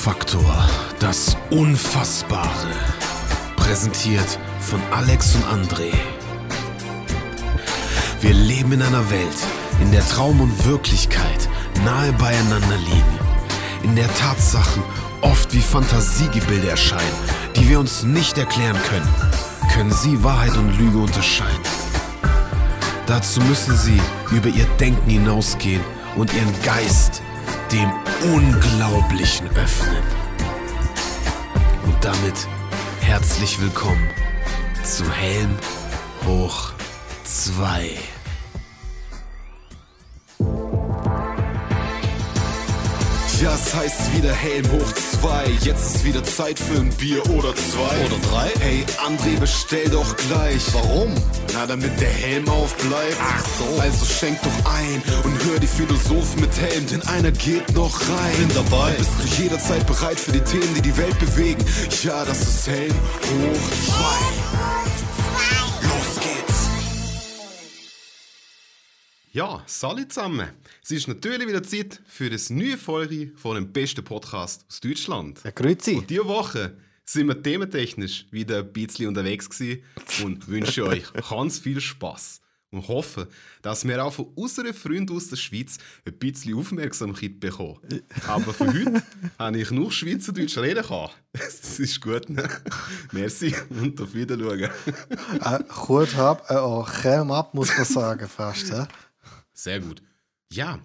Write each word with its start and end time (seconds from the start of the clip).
Helmfaktor, 0.00 0.66
das 0.98 1.36
Unfassbare. 1.50 2.72
Präsentiert 3.56 4.38
von 4.58 4.80
Alex 4.92 5.34
und 5.34 5.44
André. 5.44 5.92
Wir 8.22 8.32
leben 8.32 8.72
in 8.72 8.80
einer 8.80 9.10
Welt, 9.10 9.36
in 9.82 9.92
der 9.92 10.06
Traum 10.06 10.40
und 10.40 10.64
Wirklichkeit 10.64 11.50
nahe 11.84 12.14
beieinander 12.14 12.78
liegen. 12.78 13.18
In 13.82 13.94
der 13.94 14.08
Tatsachen 14.14 14.82
oft 15.20 15.52
wie 15.52 15.60
Fantasiegebilde 15.60 16.70
erscheinen, 16.70 17.18
die 17.56 17.68
wir 17.68 17.78
uns 17.78 18.02
nicht 18.02 18.38
erklären 18.38 18.78
können. 18.88 19.08
Können 19.74 19.92
Sie 19.92 20.24
Wahrheit 20.24 20.56
und 20.56 20.78
Lüge 20.78 20.96
unterscheiden? 20.96 21.60
Dazu 23.04 23.42
müssen 23.42 23.76
Sie 23.76 24.00
über 24.30 24.48
Ihr 24.48 24.66
Denken 24.78 25.10
hinausgehen 25.10 25.82
und 26.16 26.32
Ihren 26.32 26.62
Geist 26.62 27.20
dem 27.72 27.92
Unglaublichen 28.34 29.48
öffnen. 29.50 30.02
Und 31.84 32.04
damit 32.04 32.34
herzlich 33.00 33.60
willkommen 33.60 34.10
zu 34.82 35.08
Helm 35.12 35.56
hoch 36.26 36.72
2. 37.22 38.19
Ja, 43.40 43.54
es 43.54 43.74
heißt 43.74 44.14
wieder 44.14 44.34
Helm 44.34 44.70
hoch 44.70 44.92
2. 44.92 45.46
Jetzt 45.62 45.94
ist 45.94 46.04
wieder 46.04 46.22
Zeit 46.22 46.58
für 46.58 46.78
ein 46.78 46.90
Bier 46.90 47.24
oder 47.30 47.56
zwei. 47.56 48.04
Oder 48.04 48.18
drei? 48.28 48.50
Hey, 48.60 48.84
André, 48.98 49.40
bestell 49.40 49.88
doch 49.88 50.14
gleich. 50.16 50.62
Warum? 50.74 51.14
Na, 51.54 51.64
damit 51.64 51.98
der 51.98 52.10
Helm 52.10 52.46
aufbleibt. 52.50 53.16
Ach 53.18 53.42
so. 53.58 53.80
Also 53.80 54.04
schenk 54.04 54.38
doch 54.42 54.70
ein 54.70 55.02
und 55.24 55.42
hör 55.44 55.58
die 55.58 55.66
Philosophen 55.66 56.42
mit 56.42 56.54
Helm, 56.60 56.86
denn 56.86 57.00
einer 57.08 57.30
geht 57.30 57.74
noch 57.74 57.98
rein. 58.10 58.36
Bin 58.36 58.54
dabei. 58.54 58.92
Bist 58.92 59.10
du 59.22 59.42
jederzeit 59.42 59.86
bereit 59.86 60.20
für 60.20 60.32
die 60.32 60.40
Themen, 60.40 60.74
die 60.74 60.82
die 60.82 60.96
Welt 60.98 61.18
bewegen? 61.18 61.64
Ja, 62.02 62.26
das 62.26 62.42
ist 62.42 62.66
Helm 62.66 62.94
hoch 62.94 63.70
2. 65.80 65.88
Los 65.88 66.14
geht's. 66.16 66.68
Ja, 69.32 69.62
salut 69.64 70.12
zusammen. 70.12 70.59
Es 70.90 70.96
ist 70.96 71.06
natürlich 71.06 71.46
wieder 71.46 71.62
Zeit 71.62 72.00
für 72.04 72.28
das 72.30 72.50
neue 72.50 72.76
Folge 72.76 73.30
von 73.36 73.54
dem 73.54 73.72
besten 73.72 74.02
Podcast 74.04 74.64
aus 74.68 74.80
Deutschland. 74.80 75.40
Ja, 75.44 75.52
grüezi. 75.52 75.92
Und 75.92 76.10
diese 76.10 76.26
Woche 76.26 76.76
sind 77.04 77.28
wir 77.28 77.40
thementechnisch 77.40 78.26
wieder 78.32 78.58
ein 78.58 78.72
bisschen 78.72 79.06
unterwegs 79.06 79.48
gewesen 79.48 79.84
und 80.24 80.48
wünsche 80.48 80.84
euch 80.84 81.04
ganz 81.12 81.60
viel 81.60 81.80
Spaß 81.80 82.40
und 82.72 82.88
hoffe, 82.88 83.28
dass 83.62 83.86
wir 83.86 84.04
auch 84.04 84.12
von 84.12 84.32
unseren 84.34 84.74
Freunden 84.74 85.14
aus 85.14 85.28
der 85.28 85.36
Schweiz 85.36 85.78
ein 86.04 86.18
bisschen 86.18 86.58
Aufmerksamkeit 86.58 87.38
bekommen. 87.38 87.78
Aber 88.26 88.52
für 88.52 88.66
heute 88.66 89.02
habe 89.38 89.60
ich 89.60 89.70
nur 89.70 89.92
Schweizerdeutsch 89.92 90.58
reden 90.58 90.82
können. 90.82 91.10
Das 91.34 91.78
ist 91.78 92.00
gut, 92.00 92.28
ne? 92.30 92.48
Merci 93.12 93.54
und 93.68 94.00
auf 94.00 94.12
Wiedersehen. 94.12 94.68
Äh, 95.40 95.58
gut 95.86 96.16
hab, 96.16 96.50
äh, 96.50 96.54
auch 96.54 96.92
Helm 97.04 97.30
ab, 97.30 97.54
muss 97.54 97.68
man 97.76 97.86
sagen, 97.86 98.28
fast. 98.28 98.70
Ja? 98.70 98.88
Sehr 99.52 99.78
gut. 99.78 100.02
Ja, 100.52 100.80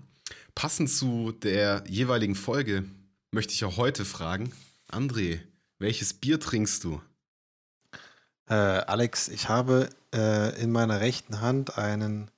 passend 0.53 0.91
zu 0.91 1.31
der 1.31 1.83
jeweiligen 1.87 2.35
Folge 2.35 2.85
möchte 3.31 3.53
ich 3.53 3.65
auch 3.65 3.77
heute 3.77 4.05
fragen, 4.05 4.53
André, 4.91 5.39
welches 5.79 6.13
Bier 6.13 6.39
trinkst 6.39 6.83
du? 6.83 7.01
Äh, 8.47 8.53
Alex, 8.53 9.27
ich 9.27 9.49
habe 9.49 9.89
äh, 10.13 10.61
in 10.61 10.71
meiner 10.71 10.99
rechten 11.01 11.41
Hand 11.41 11.79
einen 11.79 12.29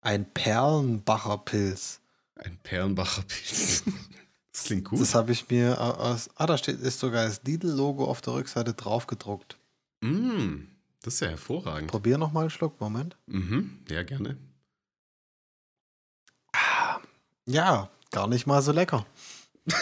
ein 0.00 0.30
Perlenbacher 0.32 1.38
Pilz. 1.38 2.00
Ein 2.36 2.58
Perlenbacher 2.62 3.22
Pilz. 3.22 3.84
Das 4.52 4.66
klingt 4.66 4.84
gut. 4.84 5.00
Das 5.00 5.16
habe 5.16 5.32
ich 5.32 5.50
mir 5.50 5.80
aus. 5.80 6.30
Ah, 6.36 6.46
da 6.46 6.56
steht, 6.56 6.78
ist 6.78 7.00
sogar 7.00 7.24
das 7.24 7.42
Lidl-Logo 7.42 8.04
auf 8.04 8.20
der 8.20 8.34
Rückseite 8.34 8.72
drauf 8.72 9.08
gedruckt. 9.08 9.58
Mm, 10.00 10.68
das 11.02 11.14
ist 11.14 11.20
ja 11.20 11.28
hervorragend. 11.30 11.90
Probier 11.90 12.18
noch 12.18 12.30
mal 12.30 12.42
einen 12.42 12.50
Schluck, 12.50 12.80
Moment. 12.80 13.16
Mhm, 13.26 13.80
ja, 13.90 14.04
gerne. 14.04 14.38
Ja, 17.46 17.90
gar 18.10 18.26
nicht 18.28 18.46
mal 18.46 18.62
so 18.62 18.72
lecker. 18.72 19.06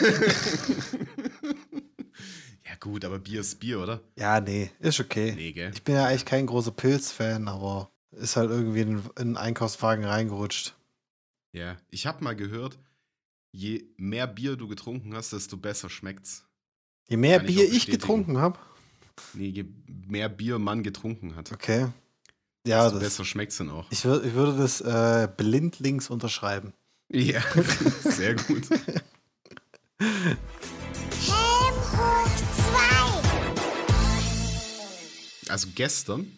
Ja, 2.64 2.76
gut, 2.80 3.04
aber 3.04 3.18
Bier 3.18 3.40
ist 3.40 3.60
Bier, 3.60 3.80
oder? 3.80 4.00
Ja, 4.16 4.40
nee, 4.40 4.70
ist 4.80 4.98
okay. 5.00 5.32
Nee, 5.36 5.52
gell? 5.52 5.72
Ich 5.74 5.82
bin 5.82 5.94
ja 5.94 6.06
eigentlich 6.06 6.24
kein 6.24 6.46
großer 6.46 6.70
Pilz-Fan, 6.70 7.48
aber 7.48 7.90
ist 8.12 8.36
halt 8.36 8.50
irgendwie 8.50 8.80
in, 8.80 8.98
in 8.98 9.02
einen 9.16 9.36
Einkaufswagen 9.36 10.04
reingerutscht. 10.04 10.74
Ja, 11.52 11.76
ich 11.90 12.06
habe 12.06 12.24
mal 12.24 12.34
gehört, 12.34 12.78
je 13.52 13.84
mehr 13.98 14.26
Bier 14.26 14.56
du 14.56 14.68
getrunken 14.68 15.14
hast, 15.14 15.32
desto 15.32 15.56
besser 15.58 15.90
schmeckt's. 15.90 16.44
Je 17.08 17.16
mehr 17.18 17.38
Kann 17.38 17.48
ich 17.48 17.54
Bier 17.56 17.64
ich 17.64 17.70
bestätigen. 17.72 18.00
getrunken 18.00 18.38
habe, 18.38 18.58
Nee, 19.34 19.48
je 19.48 19.64
mehr 20.06 20.28
Bier 20.30 20.58
man 20.58 20.82
getrunken 20.82 21.36
hat, 21.36 21.52
okay. 21.52 21.88
Ja, 22.66 22.84
desto 22.84 22.98
das, 23.00 23.08
besser 23.08 23.24
schmeckt's 23.26 23.58
dann 23.58 23.68
auch. 23.70 23.86
ich, 23.90 24.04
würd, 24.04 24.24
ich 24.24 24.32
würde 24.34 24.56
das 24.56 24.80
äh, 24.80 25.28
blindlings 25.36 26.08
unterschreiben. 26.08 26.72
Ja, 27.10 27.42
sehr 28.02 28.34
gut. 28.34 28.68
Helm 30.00 31.74
hoch 31.92 32.28
2. 35.44 35.52
Also 35.52 35.68
gestern 35.74 36.32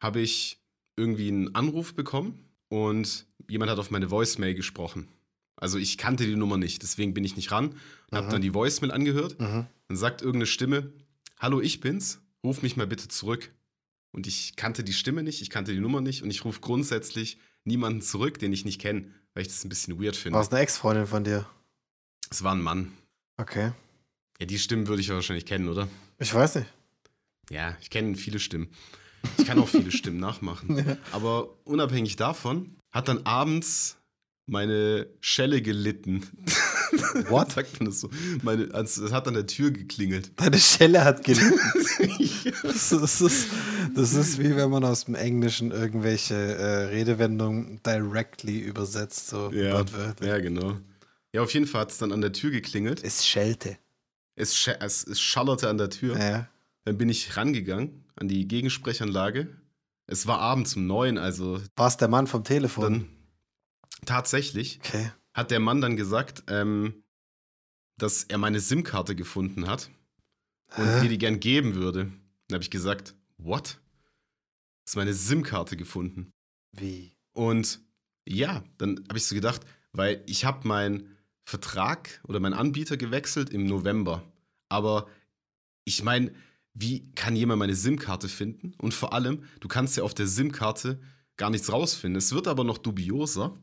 habe 0.00 0.20
ich 0.20 0.58
irgendwie 0.96 1.28
einen 1.28 1.54
Anruf 1.54 1.94
bekommen 1.94 2.44
und 2.68 3.26
jemand 3.48 3.70
hat 3.70 3.78
auf 3.78 3.90
meine 3.90 4.10
Voicemail 4.10 4.54
gesprochen. 4.54 5.08
Also 5.56 5.78
ich 5.78 5.98
kannte 5.98 6.26
die 6.26 6.36
Nummer 6.36 6.56
nicht, 6.56 6.82
deswegen 6.82 7.14
bin 7.14 7.24
ich 7.24 7.36
nicht 7.36 7.50
ran 7.50 7.74
und 8.10 8.18
habe 8.18 8.28
dann 8.28 8.42
die 8.42 8.54
Voicemail 8.54 8.92
angehört. 8.92 9.40
Mhm. 9.40 9.66
Dann 9.88 9.96
sagt 9.96 10.20
irgendeine 10.22 10.46
Stimme, 10.46 10.92
hallo, 11.38 11.60
ich 11.60 11.80
bin's, 11.80 12.20
ruf 12.44 12.62
mich 12.62 12.76
mal 12.76 12.86
bitte 12.86 13.08
zurück. 13.08 13.52
Und 14.12 14.26
ich 14.26 14.56
kannte 14.56 14.84
die 14.84 14.92
Stimme 14.92 15.22
nicht, 15.22 15.42
ich 15.42 15.50
kannte 15.50 15.72
die 15.72 15.80
Nummer 15.80 16.00
nicht 16.00 16.22
und 16.22 16.30
ich 16.30 16.44
rufe 16.44 16.60
grundsätzlich 16.60 17.38
niemanden 17.64 18.00
zurück, 18.00 18.38
den 18.38 18.52
ich 18.52 18.64
nicht 18.64 18.80
kenne, 18.80 19.12
weil 19.34 19.42
ich 19.42 19.48
das 19.48 19.64
ein 19.64 19.68
bisschen 19.68 20.00
weird 20.02 20.14
War 20.16 20.22
finde. 20.22 20.38
es 20.40 20.50
eine 20.50 20.60
Ex-Freundin 20.60 21.06
von 21.06 21.24
dir? 21.24 21.46
Es 22.30 22.42
war 22.42 22.54
ein 22.54 22.60
Mann. 22.62 22.92
Okay. 23.36 23.72
Ja, 24.40 24.46
die 24.46 24.58
Stimmen 24.58 24.86
würde 24.88 25.00
ich 25.00 25.08
ja 25.08 25.14
wahrscheinlich 25.14 25.46
kennen, 25.46 25.68
oder? 25.68 25.88
Ich 26.18 26.32
weiß 26.34 26.56
nicht. 26.56 26.68
Ja, 27.50 27.76
ich 27.80 27.90
kenne 27.90 28.16
viele 28.16 28.38
Stimmen. 28.38 28.68
Ich 29.38 29.46
kann 29.46 29.58
auch 29.58 29.68
viele 29.68 29.90
Stimmen 29.92 30.20
nachmachen. 30.20 30.98
Aber 31.12 31.48
unabhängig 31.64 32.16
davon 32.16 32.76
hat 32.90 33.08
dann 33.08 33.24
abends 33.26 33.96
meine 34.46 35.06
Schelle 35.20 35.60
gelitten. 35.62 36.26
What? 37.28 37.52
Sagt 37.52 37.80
man 37.80 37.88
das 37.90 38.00
so? 38.00 38.10
Meine, 38.42 38.64
es 38.64 39.00
hat 39.12 39.28
an 39.28 39.34
der 39.34 39.46
Tür 39.46 39.70
geklingelt. 39.70 40.32
Deine 40.36 40.58
Schelle 40.58 41.04
hat 41.04 41.24
gelitten. 41.24 41.58
das, 42.62 42.92
ist, 42.92 42.92
das, 42.92 43.20
ist, 43.20 43.48
das 43.94 44.12
ist 44.14 44.38
wie 44.38 44.54
wenn 44.56 44.70
man 44.70 44.84
aus 44.84 45.04
dem 45.06 45.14
Englischen 45.14 45.70
irgendwelche 45.70 46.34
äh, 46.34 46.84
Redewendungen 46.86 47.80
directly 47.84 48.58
übersetzt, 48.60 49.28
so 49.28 49.50
ja, 49.52 49.84
ja, 50.22 50.38
genau. 50.38 50.76
Ja, 51.32 51.42
auf 51.42 51.52
jeden 51.52 51.66
Fall 51.66 51.82
hat 51.82 51.90
es 51.92 51.98
dann 51.98 52.12
an 52.12 52.20
der 52.22 52.32
Tür 52.32 52.50
geklingelt. 52.50 53.02
Es 53.04 53.26
schellte. 53.26 53.76
Es, 54.34 54.54
sch- 54.56 54.76
es, 54.80 55.06
es 55.06 55.20
schallerte 55.20 55.68
an 55.68 55.78
der 55.78 55.90
Tür. 55.90 56.18
Ja. 56.18 56.48
Dann 56.84 56.96
bin 56.96 57.08
ich 57.08 57.36
rangegangen 57.36 58.04
an 58.16 58.28
die 58.28 58.48
Gegensprechanlage. 58.48 59.48
Es 60.06 60.26
war 60.26 60.38
abends 60.38 60.74
um 60.76 60.86
neun, 60.86 61.18
also 61.18 61.60
War 61.76 61.88
es 61.88 61.98
der 61.98 62.08
Mann 62.08 62.26
vom 62.26 62.44
Telefon? 62.44 62.82
dann 62.82 63.08
tatsächlich 64.06 64.80
okay. 64.84 65.10
Hat 65.38 65.52
der 65.52 65.60
Mann 65.60 65.80
dann 65.80 65.96
gesagt, 65.96 66.42
ähm, 66.48 67.04
dass 67.96 68.24
er 68.24 68.38
meine 68.38 68.58
SIM-Karte 68.58 69.14
gefunden 69.14 69.68
hat 69.68 69.88
und 70.76 70.84
Hä? 70.84 71.02
mir 71.02 71.08
die 71.08 71.18
gern 71.18 71.38
geben 71.38 71.74
würde. 71.76 72.12
Dann 72.48 72.56
habe 72.56 72.64
ich 72.64 72.70
gesagt, 72.70 73.14
what? 73.38 73.80
Ist 74.84 74.96
meine 74.96 75.14
SIM-Karte 75.14 75.76
gefunden. 75.76 76.32
Wie? 76.72 77.12
Und 77.34 77.80
ja, 78.28 78.64
dann 78.78 79.04
habe 79.08 79.18
ich 79.18 79.26
so 79.26 79.36
gedacht, 79.36 79.62
weil 79.92 80.22
ich 80.26 80.44
habe 80.44 80.66
meinen 80.66 81.16
Vertrag 81.44 82.20
oder 82.24 82.40
meinen 82.40 82.54
Anbieter 82.54 82.96
gewechselt 82.96 83.50
im 83.50 83.64
November. 83.64 84.24
Aber 84.68 85.08
ich 85.84 86.02
meine, 86.02 86.34
wie 86.74 87.12
kann 87.12 87.36
jemand 87.36 87.60
meine 87.60 87.76
SIM-Karte 87.76 88.28
finden? 88.28 88.74
Und 88.78 88.92
vor 88.92 89.12
allem, 89.12 89.44
du 89.60 89.68
kannst 89.68 89.96
ja 89.96 90.02
auf 90.02 90.14
der 90.14 90.26
SIM-Karte 90.26 91.00
gar 91.36 91.50
nichts 91.50 91.72
rausfinden. 91.72 92.18
Es 92.18 92.32
wird 92.32 92.48
aber 92.48 92.64
noch 92.64 92.78
dubioser. 92.78 93.56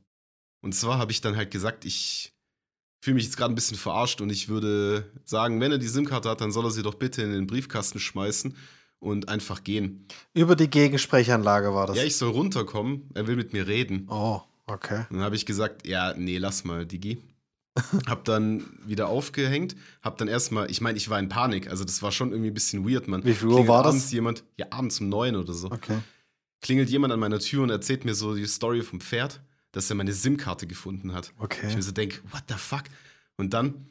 Und 0.65 0.73
zwar 0.73 0.97
habe 0.97 1.11
ich 1.11 1.21
dann 1.21 1.35
halt 1.35 1.51
gesagt, 1.51 1.85
ich 1.85 2.33
fühle 2.99 3.13
mich 3.15 3.25
jetzt 3.25 3.37
gerade 3.37 3.53
ein 3.53 3.55
bisschen 3.55 3.77
verarscht 3.77 4.19
und 4.19 4.31
ich 4.31 4.49
würde 4.49 5.11
sagen, 5.23 5.61
wenn 5.61 5.71
er 5.71 5.77
die 5.77 5.87
SIM-Karte 5.87 6.27
hat, 6.27 6.41
dann 6.41 6.51
soll 6.51 6.65
er 6.65 6.71
sie 6.71 6.81
doch 6.81 6.95
bitte 6.95 7.21
in 7.21 7.31
den 7.31 7.45
Briefkasten 7.45 7.99
schmeißen 7.99 8.57
und 8.97 9.29
einfach 9.29 9.63
gehen. 9.63 10.07
Über 10.33 10.55
die 10.55 10.67
Gegensprechanlage 10.67 11.71
war 11.75 11.85
das. 11.85 11.97
Ja, 11.97 12.03
ich 12.03 12.17
soll 12.17 12.31
runterkommen, 12.31 13.11
er 13.13 13.27
will 13.27 13.35
mit 13.35 13.53
mir 13.53 13.67
reden. 13.67 14.07
oh, 14.09 14.41
okay. 14.65 15.05
Und 15.11 15.17
dann 15.17 15.21
habe 15.21 15.35
ich 15.35 15.45
gesagt, 15.45 15.85
ja, 15.85 16.15
nee, 16.17 16.39
lass 16.39 16.63
mal, 16.63 16.87
Digi. 16.87 17.21
hab 18.07 18.25
dann 18.25 18.65
wieder 18.87 19.07
aufgehängt, 19.07 19.75
hab 20.01 20.17
dann 20.17 20.27
erstmal, 20.27 20.71
ich 20.71 20.81
meine, 20.81 20.97
ich 20.97 21.11
war 21.11 21.19
in 21.19 21.29
Panik, 21.29 21.69
also 21.69 21.83
das 21.83 22.01
war 22.01 22.11
schon 22.11 22.31
irgendwie 22.31 22.49
ein 22.49 22.55
bisschen 22.55 22.89
weird, 22.89 23.07
man. 23.07 23.23
Wie 23.23 23.35
viel 23.35 23.49
Uhr 23.49 23.67
war 23.67 23.83
das? 23.83 23.91
abends 23.91 24.11
jemand, 24.11 24.43
ja, 24.57 24.65
abends 24.71 24.99
um 24.99 25.09
neun 25.09 25.35
oder 25.35 25.53
so. 25.53 25.69
Okay. 25.69 25.99
Klingelt 26.61 26.89
jemand 26.89 27.13
an 27.13 27.19
meiner 27.19 27.37
Tür 27.37 27.61
und 27.61 27.69
erzählt 27.69 28.03
mir 28.03 28.15
so 28.15 28.33
die 28.33 28.47
Story 28.47 28.81
vom 28.81 28.99
Pferd, 28.99 29.41
dass 29.75 29.89
er 29.89 29.97
meine 29.97 30.13
SIM-Karte 30.13 30.67
gefunden 30.67 31.11
hat. 31.11 31.33
Okay. 31.37 31.67
Ich 31.67 31.75
mir 31.75 31.83
so 31.83 31.91
denke, 31.91 32.21
what 32.31 32.43
the 32.47 32.55
fuck? 32.55 32.83
Und 33.35 33.53
dann 33.53 33.89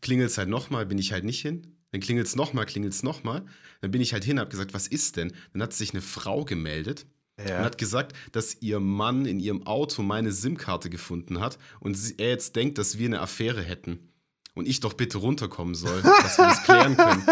klingelt 0.00 0.30
es 0.30 0.38
halt 0.38 0.48
nochmal, 0.48 0.86
bin 0.86 0.96
ich 0.96 1.12
halt 1.12 1.24
nicht 1.24 1.42
hin. 1.42 1.76
Dann 1.92 2.00
klingelt 2.00 2.26
es 2.26 2.36
nochmal, 2.36 2.64
klingelt 2.64 2.94
es 2.94 3.02
nochmal. 3.02 3.44
Dann 3.82 3.90
bin 3.90 4.00
ich 4.00 4.14
halt 4.14 4.24
hin, 4.24 4.40
hab 4.40 4.48
gesagt, 4.48 4.72
was 4.72 4.86
ist 4.86 5.16
denn? 5.16 5.34
Dann 5.52 5.62
hat 5.62 5.74
sich 5.74 5.92
eine 5.92 6.00
Frau 6.00 6.46
gemeldet 6.46 7.04
und 7.38 7.50
hat 7.50 7.76
gesagt, 7.76 8.16
dass 8.32 8.62
ihr 8.62 8.80
Mann 8.80 9.26
in 9.26 9.38
ihrem 9.38 9.66
Auto 9.66 10.02
meine 10.02 10.32
SIM-Karte 10.32 10.88
gefunden 10.88 11.38
hat 11.38 11.58
und 11.80 11.94
sie, 11.94 12.14
er 12.16 12.30
jetzt 12.30 12.56
denkt, 12.56 12.78
dass 12.78 12.96
wir 12.96 13.06
eine 13.06 13.20
Affäre 13.20 13.62
hätten. 13.62 14.08
Und 14.56 14.66
ich 14.66 14.80
doch 14.80 14.94
bitte 14.94 15.18
runterkommen 15.18 15.74
soll, 15.74 16.00
dass 16.02 16.38
wir 16.38 16.46
das 16.46 16.62
klären 16.64 16.96
können. 16.96 17.22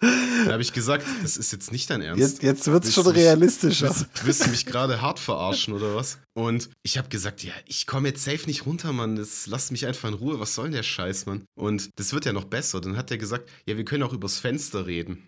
Dann 0.00 0.52
habe 0.52 0.62
ich 0.62 0.72
gesagt, 0.72 1.04
das 1.22 1.36
ist 1.36 1.52
jetzt 1.52 1.72
nicht 1.72 1.90
dein 1.90 2.00
Ernst. 2.00 2.20
Jetzt, 2.20 2.42
jetzt 2.42 2.66
wird 2.66 2.84
es 2.84 2.94
schon 2.94 3.06
mich- 3.06 3.16
realistischer. 3.16 3.88
Willst, 3.88 4.24
willst 4.24 4.46
du 4.46 4.50
mich 4.50 4.66
gerade 4.66 5.00
hart 5.02 5.18
verarschen 5.18 5.74
oder 5.74 5.94
was? 5.94 6.18
Und 6.34 6.70
ich 6.82 6.96
habe 6.98 7.08
gesagt, 7.08 7.42
ja, 7.42 7.52
ich 7.66 7.86
komme 7.86 8.08
jetzt 8.08 8.24
safe 8.24 8.46
nicht 8.46 8.66
runter, 8.66 8.92
Mann. 8.92 9.16
Das 9.16 9.46
lass 9.46 9.70
mich 9.70 9.86
einfach 9.86 10.08
in 10.08 10.14
Ruhe. 10.14 10.38
Was 10.38 10.54
soll 10.54 10.66
denn 10.66 10.74
der 10.74 10.82
Scheiß, 10.82 11.26
Mann? 11.26 11.44
Und 11.54 11.90
das 11.96 12.12
wird 12.12 12.24
ja 12.24 12.32
noch 12.32 12.44
besser. 12.44 12.80
Dann 12.80 12.96
hat 12.96 13.10
er 13.10 13.18
gesagt, 13.18 13.48
ja, 13.66 13.76
wir 13.76 13.84
können 13.84 14.02
auch 14.02 14.12
übers 14.12 14.38
Fenster 14.38 14.86
reden. 14.86 15.22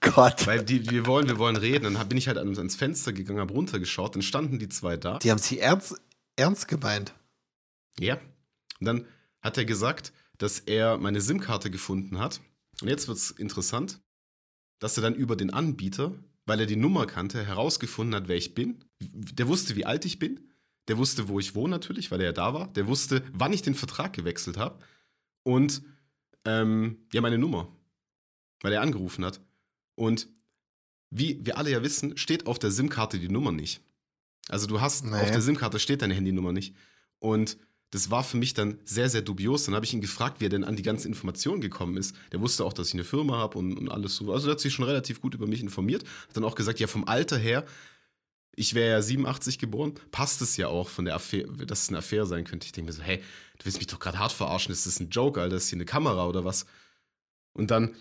Gott. 0.00 0.46
Weil 0.46 0.62
die, 0.62 0.90
wir 0.90 1.06
wollen, 1.06 1.28
wir 1.28 1.38
wollen 1.38 1.56
reden. 1.56 1.94
Dann 1.94 2.08
bin 2.08 2.16
ich 2.18 2.28
halt 2.28 2.38
ans, 2.38 2.76
Fenster 2.76 3.12
gegangen, 3.12 3.40
habe 3.40 3.52
runtergeschaut, 3.52 4.14
dann 4.14 4.22
standen 4.22 4.58
die 4.58 4.68
zwei 4.68 4.96
da. 4.96 5.18
Die 5.18 5.30
haben 5.30 5.38
sie 5.38 5.58
ernst, 5.58 5.94
ernst 6.36 6.68
gemeint. 6.68 7.12
Ja. 7.98 8.18
Und 8.80 8.86
dann 8.86 9.06
hat 9.42 9.58
er 9.58 9.64
gesagt, 9.64 10.12
dass 10.38 10.58
er 10.60 10.96
meine 10.98 11.20
SIM-Karte 11.20 11.70
gefunden 11.70 12.18
hat. 12.18 12.40
Und 12.80 12.88
jetzt 12.88 13.08
wird's 13.08 13.30
interessant, 13.30 14.00
dass 14.78 14.96
er 14.96 15.02
dann 15.02 15.14
über 15.14 15.36
den 15.36 15.50
Anbieter, 15.50 16.14
weil 16.46 16.60
er 16.60 16.66
die 16.66 16.76
Nummer 16.76 17.06
kannte, 17.06 17.44
herausgefunden 17.44 18.14
hat, 18.14 18.28
wer 18.28 18.36
ich 18.36 18.54
bin. 18.54 18.84
Der 19.00 19.46
wusste, 19.48 19.76
wie 19.76 19.84
alt 19.84 20.04
ich 20.04 20.18
bin. 20.18 20.48
Der 20.88 20.98
wusste, 20.98 21.28
wo 21.28 21.38
ich 21.38 21.54
wohne 21.54 21.70
natürlich, 21.70 22.10
weil 22.10 22.20
er 22.20 22.26
ja 22.26 22.32
da 22.32 22.54
war. 22.54 22.72
Der 22.72 22.86
wusste, 22.88 23.22
wann 23.32 23.52
ich 23.52 23.62
den 23.62 23.74
Vertrag 23.76 24.12
gewechselt 24.12 24.56
habe. 24.56 24.82
Und 25.44 25.82
ähm, 26.44 27.06
ja, 27.12 27.20
meine 27.20 27.38
Nummer. 27.38 27.68
Weil 28.62 28.72
er 28.72 28.80
angerufen 28.82 29.24
hat. 29.24 29.40
Und 29.94 30.28
wie 31.10 31.44
wir 31.44 31.58
alle 31.58 31.70
ja 31.70 31.82
wissen, 31.82 32.16
steht 32.16 32.46
auf 32.46 32.58
der 32.58 32.70
SIM-Karte 32.72 33.18
die 33.20 33.28
Nummer 33.28 33.52
nicht. 33.52 33.80
Also 34.48 34.66
du 34.66 34.80
hast, 34.80 35.04
Nee. 35.04 35.20
auf 35.20 35.30
der 35.30 35.42
SIM-Karte 35.42 35.78
steht 35.78 36.02
deine 36.02 36.14
Handynummer 36.14 36.52
nicht. 36.52 36.74
Und 37.20 37.58
das 37.92 38.10
war 38.10 38.24
für 38.24 38.38
mich 38.38 38.54
dann 38.54 38.78
sehr, 38.86 39.10
sehr 39.10 39.20
dubios. 39.20 39.66
Dann 39.66 39.74
habe 39.74 39.84
ich 39.84 39.92
ihn 39.92 40.00
gefragt, 40.00 40.40
wie 40.40 40.46
er 40.46 40.48
denn 40.48 40.64
an 40.64 40.76
die 40.76 40.82
ganzen 40.82 41.08
Informationen 41.08 41.60
gekommen 41.60 41.98
ist. 41.98 42.16
Der 42.32 42.40
wusste 42.40 42.64
auch, 42.64 42.72
dass 42.72 42.88
ich 42.88 42.94
eine 42.94 43.04
Firma 43.04 43.36
habe 43.36 43.58
und, 43.58 43.76
und 43.76 43.90
alles 43.90 44.16
so. 44.16 44.32
Also 44.32 44.46
der 44.46 44.52
hat 44.52 44.60
sich 44.60 44.72
schon 44.72 44.86
relativ 44.86 45.20
gut 45.20 45.34
über 45.34 45.46
mich 45.46 45.60
informiert. 45.60 46.02
Hat 46.28 46.36
dann 46.36 46.44
auch 46.44 46.54
gesagt, 46.54 46.80
ja, 46.80 46.86
vom 46.86 47.06
Alter 47.06 47.36
her, 47.36 47.66
ich 48.56 48.72
wäre 48.72 48.92
ja 48.92 49.02
87 49.02 49.58
geboren, 49.58 49.92
passt 50.10 50.40
es 50.40 50.56
ja 50.56 50.68
auch 50.68 50.88
von 50.88 51.04
der 51.04 51.14
Affäre, 51.14 51.66
dass 51.66 51.82
es 51.82 51.88
eine 51.90 51.98
Affäre 51.98 52.26
sein 52.26 52.44
könnte. 52.44 52.64
Ich 52.64 52.72
denke 52.72 52.90
mir 52.90 52.94
so, 52.94 53.02
hey, 53.02 53.18
du 53.58 53.66
willst 53.66 53.76
mich 53.76 53.88
doch 53.88 53.98
gerade 53.98 54.18
hart 54.18 54.32
verarschen, 54.32 54.72
ist 54.72 54.86
das 54.86 54.98
ein 54.98 55.10
Joke, 55.10 55.40
Alter, 55.40 55.56
ist 55.56 55.68
hier 55.68 55.76
eine 55.76 55.84
Kamera 55.84 56.26
oder 56.26 56.46
was? 56.46 56.64
Und 57.52 57.70
dann 57.70 57.94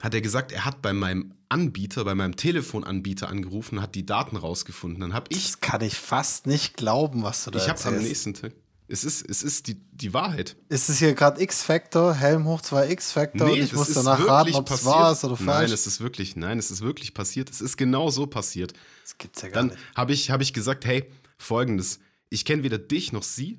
hat 0.00 0.14
er 0.14 0.22
gesagt, 0.22 0.52
er 0.52 0.64
hat 0.64 0.80
bei 0.80 0.94
meinem 0.94 1.34
Anbieter, 1.48 2.04
bei 2.04 2.14
meinem 2.14 2.36
Telefonanbieter 2.36 3.28
angerufen, 3.28 3.80
hat 3.80 3.94
die 3.94 4.04
Daten 4.06 4.36
rausgefunden. 4.36 5.00
Dann 5.00 5.14
habe 5.14 5.26
ich 5.30 5.44
Das 5.46 5.60
kann 5.60 5.80
ich 5.82 5.94
fast 5.96 6.46
nicht 6.46 6.76
glauben, 6.76 7.22
was 7.22 7.44
du 7.44 7.50
da 7.50 7.58
ich 7.58 7.68
habe 7.68 7.82
am 7.84 7.98
nächsten 7.98 8.34
Tag. 8.34 8.52
Es 8.88 9.02
ist, 9.02 9.28
es 9.28 9.42
ist 9.42 9.66
die, 9.66 9.74
die 9.74 10.14
Wahrheit. 10.14 10.56
Ist 10.68 10.88
es 10.88 11.00
hier 11.00 11.14
gerade 11.14 11.42
X-Factor, 11.42 12.14
Helm 12.14 12.44
hoch 12.44 12.60
2 12.60 12.90
X-Factor 12.90 13.50
und 13.50 13.58
ich 13.58 13.72
muss 13.72 13.92
danach 13.94 14.24
raten, 14.24 14.54
ob 14.54 14.70
es 14.70 14.84
wahr 14.84 15.10
ist 15.10 15.24
oder 15.24 15.34
Nein, 15.40 15.46
falsch? 15.46 15.72
es 15.72 15.88
ist 15.88 16.00
wirklich, 16.00 16.36
nein, 16.36 16.58
es 16.60 16.70
ist 16.70 16.82
wirklich 16.82 17.12
passiert. 17.12 17.50
Es 17.50 17.60
ist 17.60 17.76
genau 17.76 18.10
so 18.10 18.28
passiert. 18.28 18.74
Das 19.02 19.18
gibt's 19.18 19.42
ja 19.42 19.48
gar 19.48 19.54
Dann 19.54 19.66
nicht. 19.68 19.78
habe 19.96 20.12
ich, 20.12 20.30
hab 20.30 20.40
ich 20.40 20.52
gesagt, 20.52 20.84
hey, 20.84 21.10
folgendes, 21.36 21.98
ich 22.30 22.44
kenne 22.44 22.62
weder 22.62 22.78
dich 22.78 23.12
noch 23.12 23.24
sie 23.24 23.58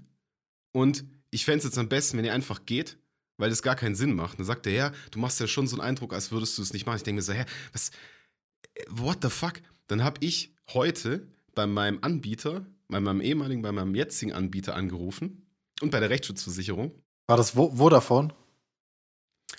und 0.72 1.04
ich 1.30 1.44
fände 1.44 1.60
es 1.60 1.64
jetzt 1.66 1.78
am 1.78 1.90
besten, 1.90 2.18
wenn 2.18 2.24
ihr 2.26 2.34
einfach 2.34 2.66
geht, 2.66 2.98
weil 3.38 3.50
das 3.50 3.62
gar 3.62 3.76
keinen 3.76 3.96
Sinn 3.96 4.14
macht. 4.14 4.40
Dann 4.40 4.46
sagt 4.46 4.68
er, 4.68 4.74
ja, 4.74 4.92
du 5.12 5.20
machst 5.20 5.40
ja 5.40 5.48
schon 5.48 5.68
so 5.68 5.76
einen 5.76 5.88
Eindruck, 5.88 6.14
als 6.14 6.32
würdest 6.32 6.58
du 6.58 6.62
es 6.62 6.74
nicht 6.74 6.86
machen. 6.86 6.98
Ich 6.98 7.04
denke 7.04 7.18
mir 7.18 7.24
so, 7.24 7.34
hä, 7.34 7.46
was, 7.72 7.92
äh, 8.74 8.84
what 8.90 9.20
the 9.22 9.30
fuck? 9.30 9.62
Dann 9.88 10.04
habe 10.04 10.18
ich 10.26 10.54
heute 10.74 11.28
bei 11.56 11.66
meinem 11.66 12.00
Anbieter, 12.02 12.66
bei 12.88 13.00
meinem 13.00 13.22
ehemaligen, 13.22 13.62
bei 13.62 13.72
meinem 13.72 13.96
jetzigen 13.96 14.34
Anbieter 14.34 14.76
angerufen 14.76 15.48
und 15.82 15.92
bei 15.92 16.00
der 16.00 16.10
Rechtsschutzversicherung. 16.10 16.92
War 17.28 17.38
das 17.38 17.56
wo, 17.56 17.78
wo 17.78 17.90
davon? 17.90 18.34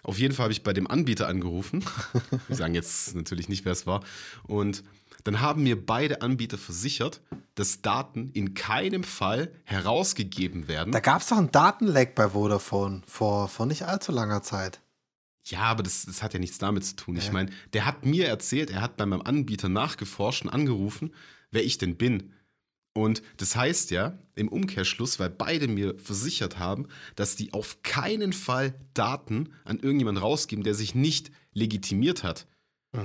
Auf 0.02 0.18
jeden 0.18 0.34
Fall 0.34 0.44
habe 0.44 0.52
ich 0.52 0.62
bei 0.62 0.72
dem 0.72 0.86
Anbieter 0.86 1.28
angerufen. 1.28 1.84
Wir 2.48 2.56
sagen 2.56 2.74
jetzt 2.74 3.14
natürlich 3.14 3.48
nicht, 3.48 3.64
wer 3.64 3.72
es 3.72 3.86
war. 3.86 4.04
Und 4.44 4.84
dann 5.28 5.42
haben 5.42 5.62
mir 5.62 5.84
beide 5.84 6.22
Anbieter 6.22 6.56
versichert, 6.56 7.20
dass 7.54 7.82
Daten 7.82 8.30
in 8.32 8.54
keinem 8.54 9.04
Fall 9.04 9.52
herausgegeben 9.64 10.68
werden. 10.68 10.90
Da 10.90 11.00
gab 11.00 11.20
es 11.20 11.26
doch 11.28 11.36
einen 11.36 11.52
Datenleck 11.52 12.14
bei 12.14 12.30
Vodafone 12.30 13.02
vor, 13.06 13.48
vor 13.48 13.66
nicht 13.66 13.82
allzu 13.82 14.10
langer 14.10 14.42
Zeit. 14.42 14.80
Ja, 15.44 15.60
aber 15.64 15.82
das, 15.82 16.06
das 16.06 16.22
hat 16.22 16.32
ja 16.32 16.40
nichts 16.40 16.56
damit 16.56 16.86
zu 16.86 16.96
tun. 16.96 17.16
Ich 17.16 17.26
Ja. 17.26 17.32
meine, 17.32 17.50
der 17.74 17.84
hat 17.84 18.06
mir 18.06 18.26
erzählt, 18.26 18.70
er 18.70 18.80
hat 18.80 18.96
bei 18.96 19.04
meinem 19.04 19.20
Anbieter 19.20 19.68
nachgeforscht 19.68 20.44
und 20.44 20.48
angerufen, 20.48 21.12
wer 21.50 21.62
ich 21.62 21.76
denn 21.76 21.96
bin. 21.98 22.32
Und 22.94 23.22
das 23.36 23.54
heißt 23.54 23.90
ja 23.90 24.16
im 24.34 24.48
Umkehrschluss, 24.48 25.18
weil 25.20 25.28
beide 25.28 25.68
mir 25.68 25.98
versichert 25.98 26.58
haben, 26.58 26.88
dass 27.16 27.36
die 27.36 27.52
auf 27.52 27.82
keinen 27.82 28.32
Fall 28.32 28.80
Daten 28.94 29.50
an 29.66 29.78
irgendjemand 29.78 30.22
rausgeben, 30.22 30.64
der 30.64 30.72
sich 30.72 30.94
nicht 30.94 31.30
legitimiert 31.52 32.22
hat. 32.24 32.46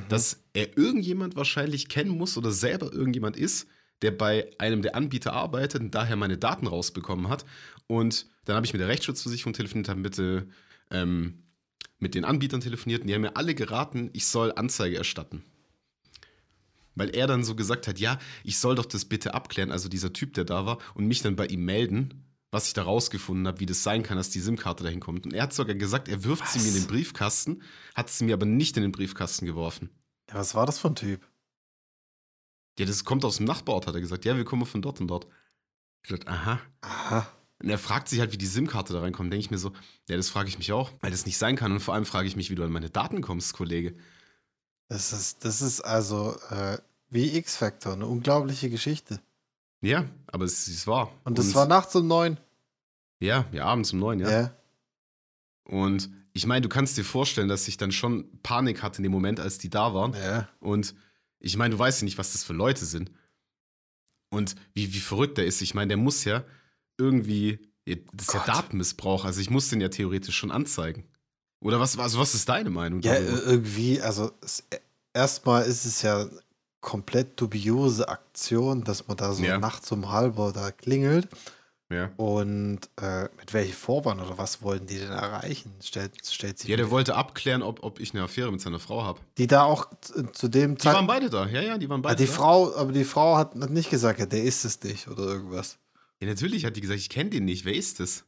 Dass 0.10 0.44
er 0.54 0.78
irgendjemand 0.78 1.36
wahrscheinlich 1.36 1.90
kennen 1.90 2.18
muss 2.18 2.38
oder 2.38 2.52
selber 2.52 2.92
irgendjemand 2.94 3.36
ist, 3.36 3.68
der 4.02 4.12
bei 4.12 4.50
einem 4.58 4.82
der 4.82 4.96
Anbieter 4.96 5.34
arbeitet 5.34 5.82
und 5.82 5.96
daher 5.96 6.16
meine 6.16 6.38
Daten 6.38 6.68
rausbekommen 6.68 7.30
hat. 7.30 7.46
Und 7.88 8.28
dann 8.46 8.56
habe 8.56 8.66
ich 8.66 8.74
mit 8.74 8.82
der 8.82 8.88
Rechtsschutzversicherung 8.88 9.54
telefoniert, 9.54 9.90
habe 9.90 10.02
bitte 10.02 10.48
ähm, 10.92 11.44
mit 12.00 12.16
den 12.16 12.26
Anbietern 12.26 12.62
telefoniert 12.62 13.02
und 13.02 13.08
die 13.08 13.14
haben 13.14 13.22
mir 13.22 13.38
alle 13.38 13.56
geraten, 13.56 14.10
ich 14.14 14.28
soll 14.28 14.52
Anzeige 14.52 14.98
erstatten. 14.98 15.44
Weil 16.96 17.16
er 17.16 17.28
dann 17.28 17.44
so 17.44 17.56
gesagt 17.56 17.88
hat, 17.88 18.00
ja, 18.00 18.20
ich 18.44 18.60
soll 18.60 18.76
doch 18.76 18.86
das 18.86 19.06
bitte 19.06 19.34
abklären, 19.34 19.72
also 19.72 19.90
dieser 19.90 20.14
Typ, 20.14 20.34
der 20.34 20.46
da 20.46 20.66
war, 20.66 20.78
und 20.94 21.08
mich 21.08 21.22
dann 21.22 21.36
bei 21.36 21.48
ihm 21.48 21.66
melden, 21.66 22.24
was 22.54 22.68
ich 22.68 22.74
da 22.74 22.84
rausgefunden 22.84 23.48
habe, 23.48 23.60
wie 23.60 23.66
das 23.66 23.82
sein 23.82 24.04
kann, 24.04 24.16
dass 24.16 24.30
die 24.30 24.40
SIM-Karte 24.40 24.84
dahin 24.84 25.00
kommt. 25.00 25.26
Und 25.26 25.34
er 25.34 25.44
hat 25.44 25.54
sogar 25.54 25.74
gesagt, 25.76 26.08
er 26.08 26.24
wirft 26.24 26.48
sie 26.48 26.60
mir 26.60 26.68
in 26.68 26.76
den 26.76 26.88
Briefkasten, 26.88 27.64
hat 27.96 28.12
sie 28.12 28.26
mir 28.26 28.36
aber 28.36 28.46
nicht 28.46 28.78
in 28.78 28.84
den 28.84 28.92
Briefkasten 28.92 29.48
geworfen. 29.48 29.90
Ja, 30.30 30.36
was 30.36 30.54
war 30.54 30.68
das 30.68 30.78
für 30.78 30.90
ein 30.90 30.96
Typ? 30.96 31.28
Ja, 32.78 32.86
das 32.86 33.04
kommt 33.04 33.26
aus 33.26 33.38
dem 33.38 33.48
Nachbarort, 33.48 33.88
hat 33.88 33.96
er 33.96 34.02
gesagt. 34.02 34.24
Ja, 34.24 34.38
wir 34.38 34.46
kommen 34.46 34.68
von 34.68 34.84
dort 34.84 35.02
und 35.02 35.08
dort. 35.08 35.26
Ich 36.04 36.10
gesagt, 36.10 36.28
aha. 36.28 36.60
Aha. 36.82 37.28
Und 37.60 37.70
er 37.70 37.80
fragt 37.80 38.08
sich 38.08 38.20
halt, 38.20 38.32
wie 38.34 38.38
die 38.38 38.46
SIM-Karte 38.46 38.94
da 38.94 39.00
reinkommt. 39.00 39.34
Denke 39.34 39.46
ich 39.46 39.52
mir 39.52 39.58
so, 39.58 39.74
ja, 40.08 40.16
das 40.16 40.30
frage 40.30 40.50
ich 40.50 40.60
mich 40.60 40.72
auch, 40.74 40.92
weil 41.02 41.12
das 41.12 41.26
nicht 41.26 41.38
sein 41.40 41.56
kann. 41.56 41.72
Und 41.72 41.80
vor 41.80 41.96
allem 41.96 42.06
frage 42.06 42.28
ich 42.28 42.36
mich, 42.36 42.52
wie 42.52 42.56
du 42.56 42.64
an 42.64 42.72
meine 42.72 42.92
Daten 42.92 43.22
kommst, 43.22 43.54
Kollege. 43.54 43.96
Das 44.90 45.12
ist, 45.12 45.44
das 45.44 45.64
ist 45.64 45.82
also 45.82 46.38
äh, 46.52 46.78
wie 47.10 47.36
X-Factor, 47.36 47.94
eine 47.94 48.06
unglaubliche 48.06 48.70
Geschichte. 48.70 49.20
Ja, 49.84 50.06
aber 50.28 50.46
es 50.46 50.68
ist 50.68 50.88
wahr. 50.88 51.12
Und 51.26 51.38
das 51.38 51.54
war 51.56 51.68
nachts 51.68 51.94
um 51.96 52.08
neun. 52.08 52.38
Ja, 53.20 53.46
ja, 53.52 53.66
abends 53.66 53.92
um 53.92 54.00
neun, 54.00 54.20
ja. 54.20 54.32
Ja. 54.32 54.58
Und 55.66 56.10
ich 56.32 56.48
meine, 56.48 56.62
du 56.62 56.70
kannst 56.70 56.98
dir 56.98 57.04
vorstellen, 57.04 57.50
dass 57.50 57.68
ich 57.68 57.76
dann 57.76 57.92
schon 57.92 58.40
Panik 58.42 58.82
hatte 58.82 58.98
in 58.98 59.04
dem 59.04 59.12
Moment, 59.12 59.42
als 59.42 59.58
die 59.58 59.70
da 59.70 59.94
waren. 59.94 60.14
Ja. 60.14 60.48
Und 60.60 60.96
ich 61.40 61.58
meine, 61.58 61.76
du 61.76 61.80
weißt 61.80 62.02
ja 62.02 62.06
nicht, 62.06 62.18
was 62.18 62.32
das 62.32 62.46
für 62.46 62.54
Leute 62.54 62.86
sind. 62.86 63.12
Und 64.30 64.56
wie, 64.74 64.94
wie 64.94 65.00
verrückt 65.00 65.38
der 65.38 65.46
ist. 65.46 65.62
Ich 65.62 65.74
meine, 65.74 65.90
der 65.90 65.98
muss 65.98 66.24
ja 66.24 66.44
irgendwie. 66.98 67.60
Das 67.86 68.28
ist 68.28 68.34
ja 68.34 68.40
Gott. 68.40 68.48
Datenmissbrauch. 68.48 69.26
Also 69.26 69.42
ich 69.42 69.50
muss 69.50 69.68
den 69.68 69.82
ja 69.82 69.90
theoretisch 69.90 70.38
schon 70.38 70.52
anzeigen. 70.52 71.04
Oder 71.60 71.82
was, 71.82 71.98
also 71.98 72.20
was 72.20 72.34
ist 72.34 72.48
deine 72.48 72.70
Meinung? 72.70 73.02
Ja, 73.02 73.20
darüber? 73.20 73.44
irgendwie, 73.44 74.02
also 74.02 74.32
es, 74.42 74.64
erstmal 75.14 75.66
ist 75.66 75.86
es 75.86 76.02
ja 76.02 76.28
komplett 76.84 77.42
dubiose 77.42 78.08
Aktion, 78.08 78.84
dass 78.84 79.08
man 79.08 79.18
da 79.18 79.34
so 79.34 79.44
Ja. 79.44 79.58
nachts 79.58 79.92
um 79.92 80.12
halber 80.12 80.52
da 80.54 80.70
klingelt. 80.72 81.28
ja. 81.90 82.12
Und 82.18 82.82
äh, 83.02 83.24
mit 83.38 83.54
welchem 83.54 83.74
Vorwand 83.74 84.22
oder 84.22 84.38
was 84.38 84.62
wollten 84.62 84.86
die 84.88 85.00
denn 85.00 85.12
erreichen? 85.12 85.72
Stellt, 85.82 86.14
stellt 86.26 86.60
sich 86.60 86.70
ja, 86.70 86.76
der 86.78 86.92
wollte 86.92 87.16
abklären, 87.16 87.62
ob, 87.64 87.84
ob 87.84 88.00
ich 88.00 88.14
eine 88.14 88.24
Affäre 88.24 88.52
mit 88.52 88.62
seiner 88.62 88.80
Frau 88.80 89.04
habe. 89.04 89.20
die 89.38 89.48
da 89.48 89.64
auch 89.64 89.88
zu, 90.02 90.24
zu 90.32 90.48
dem 90.48 90.76
Die 90.78 90.86
waren 90.86 90.94
Zeitpunkt. 90.96 91.08
beide 91.08 91.30
da. 91.30 91.48
Ja, 91.48 91.62
ja, 91.62 91.78
die 91.78 91.90
waren 91.90 92.02
Ah, 92.02 92.10
beide 92.10 92.24
die 92.24 92.30
da. 92.30 92.36
Frau, 92.36 92.76
aber 92.76 92.92
die 92.92 93.04
Frau 93.06 93.38
hat, 93.38 93.56
hat 93.56 93.70
nicht 93.70 93.90
gesagt, 93.90 94.20
ja, 94.20 94.26
der 94.26 94.44
ist 94.44 94.66
es 94.66 94.82
nicht 94.84 95.08
oder 95.08 95.24
irgendwas. 95.24 95.78
Ja, 96.20 96.28
natürlich 96.28 96.66
hat 96.66 96.76
die 96.76 96.82
gesagt, 96.82 97.00
ich 97.00 97.10
kenne 97.10 97.30
den 97.32 97.46
nicht. 97.46 97.66
Wer 97.66 97.76
ist 97.76 98.00
das? 98.00 98.24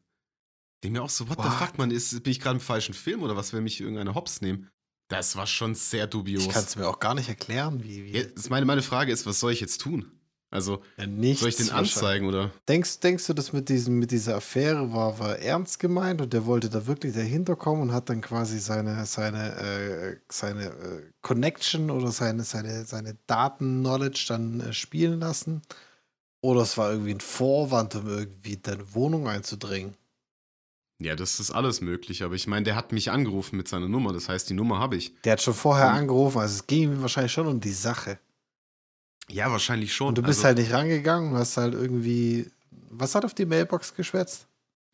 Ich 0.82 0.92
mir 0.92 1.02
auch 1.02 1.10
so, 1.10 1.28
what 1.30 1.38
the 1.42 1.46
What? 1.46 1.54
fuck, 1.54 1.78
man, 1.78 1.90
ist, 1.92 2.22
bin 2.24 2.32
ich 2.32 2.40
gerade 2.40 2.56
im 2.58 2.62
falschen 2.62 2.94
Film 2.94 3.24
oder 3.24 3.36
was 3.36 3.52
will 3.54 3.62
mich 3.62 3.82
irgendeine 3.82 4.14
Hops 4.16 4.42
nehmen? 4.42 4.70
Das 5.08 5.36
war 5.36 5.46
schon 5.46 5.76
sehr 5.76 6.08
dubios. 6.08 6.44
Ich 6.46 6.50
kann 6.50 6.64
es 6.64 6.76
mir 6.76 6.88
auch 6.88 7.00
gar 7.00 7.14
nicht 7.14 7.30
erklären, 7.30 7.84
wie. 7.84 8.06
wie 8.06 8.24
das- 8.34 8.50
meine, 8.50 8.66
meine 8.66 8.82
Frage 8.82 9.12
ist, 9.12 9.26
was 9.26 9.40
soll 9.40 9.52
ich 9.52 9.62
jetzt 9.62 9.82
tun? 9.82 10.12
Also, 10.52 10.82
Ja, 10.98 11.06
nichts 11.06 11.42
soll 11.42 11.50
ich 11.50 11.58
den 11.58 11.72
anzeigen 11.72 12.28
oder? 12.28 12.52
Denkst, 12.70 13.00
denkst 13.02 13.28
du, 13.28 13.34
dass 13.34 13.52
mit, 13.52 13.68
diesem, 13.68 14.00
mit 14.00 14.12
dieser 14.12 14.36
Affäre 14.38 14.94
war, 14.94 15.20
war 15.20 15.38
ernst 15.40 15.80
gemeint 15.80 16.22
und 16.22 16.32
der 16.32 16.46
wollte 16.46 16.70
da 16.70 16.88
wirklich 16.88 17.14
dahinter 17.14 17.56
kommen 17.58 17.82
und 17.82 17.92
hat 17.92 18.10
dann 18.10 18.22
quasi 18.22 18.60
seine, 18.60 19.06
seine, 19.06 19.56
äh, 19.58 20.18
seine 20.30 20.66
äh, 20.68 21.04
Connection 21.22 21.90
oder 21.92 22.12
seine, 22.12 22.44
seine, 22.44 22.86
seine 22.86 23.18
Daten-Knowledge 23.28 24.26
dann 24.30 24.62
äh, 24.62 24.74
spielen 24.74 25.20
lassen? 25.20 25.62
Oder 26.42 26.62
es 26.62 26.78
war 26.78 26.92
irgendwie 26.92 27.12
ein 27.16 27.22
Vorwand, 27.22 27.96
um 27.96 28.08
irgendwie 28.08 28.54
in 28.54 28.62
deine 28.62 28.94
Wohnung 28.94 29.28
einzudringen? 29.28 29.96
Ja, 31.00 31.16
das 31.16 31.40
ist 31.42 31.52
alles 31.52 31.82
möglich, 31.82 32.24
aber 32.24 32.36
ich 32.36 32.48
meine, 32.48 32.64
der 32.64 32.75
hat 32.75 32.92
mich 32.94 33.12
angerufen 33.12 33.58
mit 33.58 33.68
seiner 33.68 33.90
Nummer, 33.90 34.14
das 34.14 34.30
heißt, 34.30 34.50
die 34.50 34.54
Nummer 34.54 34.80
habe 34.80 34.96
ich. 34.96 35.14
Der 35.24 35.34
hat 35.34 35.42
schon 35.42 35.54
vorher 35.54 35.88
Und- 35.90 35.96
angerufen, 35.96 36.40
also 36.40 36.56
es 36.56 36.68
ging 36.68 36.84
ihm 36.84 37.02
wahrscheinlich 37.02 37.34
schon 37.34 37.48
um 37.48 37.60
die 37.60 37.74
Sache. 37.74 38.18
Ja, 39.30 39.52
wahrscheinlich 39.52 39.94
schon. 39.94 40.10
Und 40.10 40.18
du 40.18 40.22
bist 40.22 40.40
also, 40.40 40.48
halt 40.48 40.58
nicht 40.60 40.72
rangegangen, 40.72 41.34
hast 41.36 41.58
halt 41.58 41.74
irgendwie. 41.74 42.50
Was 42.92 43.16
hat 43.16 43.25
auf 43.25 43.34
die 43.34 43.46
Mailbox 43.46 43.94
geschwätzt? 43.96 44.48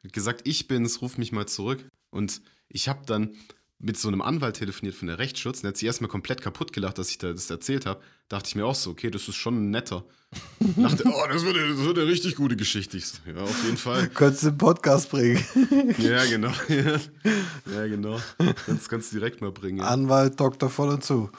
gesagt, 0.04 0.42
ich 0.48 0.68
bin's, 0.68 1.02
ruf 1.04 1.20
mich 1.20 1.32
mal 1.32 1.48
zurück. 1.48 1.88
Und 2.10 2.42
ich 2.70 2.88
habe 2.90 3.06
dann 3.06 3.36
mit 3.84 3.98
so 3.98 4.08
einem 4.10 4.22
Anwalt 4.22 4.58
telefoniert 4.58 4.96
von 4.96 5.08
der 5.08 5.18
Rechtsschutz 5.18 5.58
und 5.58 5.64
der 5.64 5.70
hat 5.70 5.78
sich 5.78 5.88
erstmal 5.88 6.10
komplett 6.10 6.42
kaputt 6.42 6.72
gelacht, 6.72 6.98
dass 6.98 7.10
ich 7.10 7.18
da 7.18 7.32
das 7.34 7.50
erzählt 7.50 7.86
habe. 7.86 8.00
Dachte 8.30 8.48
ich 8.50 8.56
mir 8.56 8.66
auch 8.66 8.76
so, 8.76 8.92
okay, 8.92 9.10
das 9.10 9.28
ist 9.28 9.36
schon 9.36 9.56
ein 9.58 9.70
netter. 9.72 10.06
Dachte, 10.78 11.04
oh, 11.08 11.28
das 11.32 11.44
wird, 11.44 11.58
eine- 11.58 11.70
das 11.70 11.80
wird 11.84 11.98
eine 11.98 12.08
richtig 12.08 12.36
gute 12.36 12.56
Geschichte. 12.56 13.00
Ja, 13.26 13.42
auf 13.42 13.64
jeden 13.66 13.78
Fall. 13.78 14.08
Könntest 14.10 14.44
du 14.44 14.50
den 14.52 14.58
Podcast 14.58 15.10
bringen. 15.10 15.44
Ja, 15.98 16.24
genau. 16.26 16.52
Ja, 16.70 17.00
ja 17.74 17.88
genau. 17.88 18.20
Kannst, 18.66 18.88
kannst 18.90 19.12
du 19.12 19.18
direkt 19.18 19.42
mal 19.42 19.52
bringen. 19.52 19.80
Ja. 19.80 19.86
Anwalt 19.88 20.40
Dr. 20.40 20.70
voll 20.70 20.90
und 20.90 21.04
zu. 21.04 21.30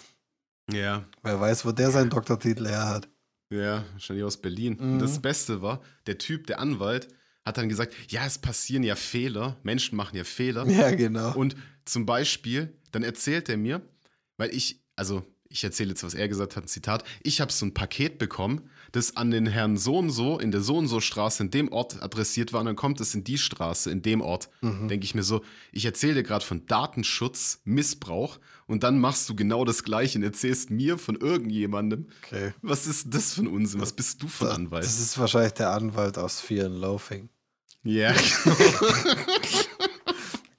ja, 0.72 1.04
Wer 1.22 1.40
weiß, 1.40 1.64
wo 1.64 1.72
der 1.72 1.90
seinen 1.90 2.10
Doktortitel 2.10 2.66
her 2.66 2.88
hat. 2.88 3.08
ja, 3.50 3.84
wahrscheinlich 3.92 4.24
aus 4.24 4.36
Berlin. 4.36 4.76
Mhm. 4.80 4.92
Und 4.94 4.98
das 4.98 5.20
Beste 5.22 5.62
war, 5.62 5.80
der 6.06 6.18
Typ, 6.18 6.46
der 6.46 6.58
Anwalt, 6.60 7.08
hat 7.44 7.56
dann 7.58 7.68
gesagt, 7.68 7.92
ja, 8.08 8.24
es 8.26 8.38
passieren 8.38 8.82
ja 8.84 8.94
Fehler. 8.94 9.56
Menschen 9.62 9.96
machen 9.96 10.16
ja 10.16 10.24
Fehler. 10.24 10.66
Ja, 10.68 10.90
genau. 10.94 11.34
Und 11.34 11.56
zum 11.84 12.06
Beispiel, 12.06 12.72
dann 12.90 13.02
erzählt 13.02 13.48
er 13.48 13.56
mir, 13.56 13.82
weil 14.36 14.54
ich, 14.54 14.80
also 14.96 15.24
ich 15.52 15.62
erzähle 15.64 15.90
jetzt, 15.90 16.02
was 16.02 16.14
er 16.14 16.28
gesagt 16.28 16.56
hat, 16.56 16.64
ein 16.64 16.68
Zitat, 16.68 17.04
ich 17.22 17.40
habe 17.40 17.52
so 17.52 17.66
ein 17.66 17.74
Paket 17.74 18.18
bekommen, 18.18 18.70
das 18.90 19.16
an 19.16 19.30
den 19.30 19.46
Herrn 19.46 19.76
so 19.76 19.98
und 19.98 20.10
so 20.10 20.38
in 20.38 20.50
der 20.50 20.60
so 20.60 20.76
und 20.76 20.88
so 20.88 21.00
Straße 21.00 21.42
in 21.42 21.50
dem 21.50 21.70
Ort 21.72 22.02
adressiert 22.02 22.52
war 22.52 22.60
und 22.60 22.66
dann 22.66 22.76
kommt 22.76 23.00
es 23.00 23.14
in 23.14 23.24
die 23.24 23.38
Straße 23.38 23.90
in 23.90 24.02
dem 24.02 24.20
Ort. 24.20 24.48
Denke 24.62 25.04
ich 25.04 25.14
mir 25.14 25.22
so, 25.22 25.42
ich 25.70 25.84
erzähle 25.84 26.14
dir 26.14 26.22
gerade 26.22 26.44
von 26.44 26.66
Datenschutz, 26.66 27.60
Missbrauch 27.64 28.38
und 28.66 28.82
dann 28.82 28.98
machst 28.98 29.28
du 29.28 29.34
genau 29.34 29.64
das 29.64 29.82
Gleiche 29.84 30.18
und 30.18 30.24
erzählst 30.24 30.70
mir 30.70 30.98
von 30.98 31.16
irgendjemandem. 31.16 32.06
Okay. 32.24 32.54
Was 32.62 32.86
ist 32.86 33.14
das 33.14 33.34
für 33.34 33.42
ein 33.42 33.48
Unsinn? 33.48 33.80
Was 33.80 33.92
bist 33.92 34.22
du 34.22 34.28
für 34.28 34.50
ein 34.50 34.66
Anwalt? 34.66 34.84
Das 34.84 34.98
ist 34.98 35.18
wahrscheinlich 35.18 35.52
der 35.54 35.70
Anwalt 35.70 36.18
aus 36.18 36.40
Fear 36.40 36.66
and 36.66 36.76
Loafing. 36.76 37.28
Ja, 37.84 38.14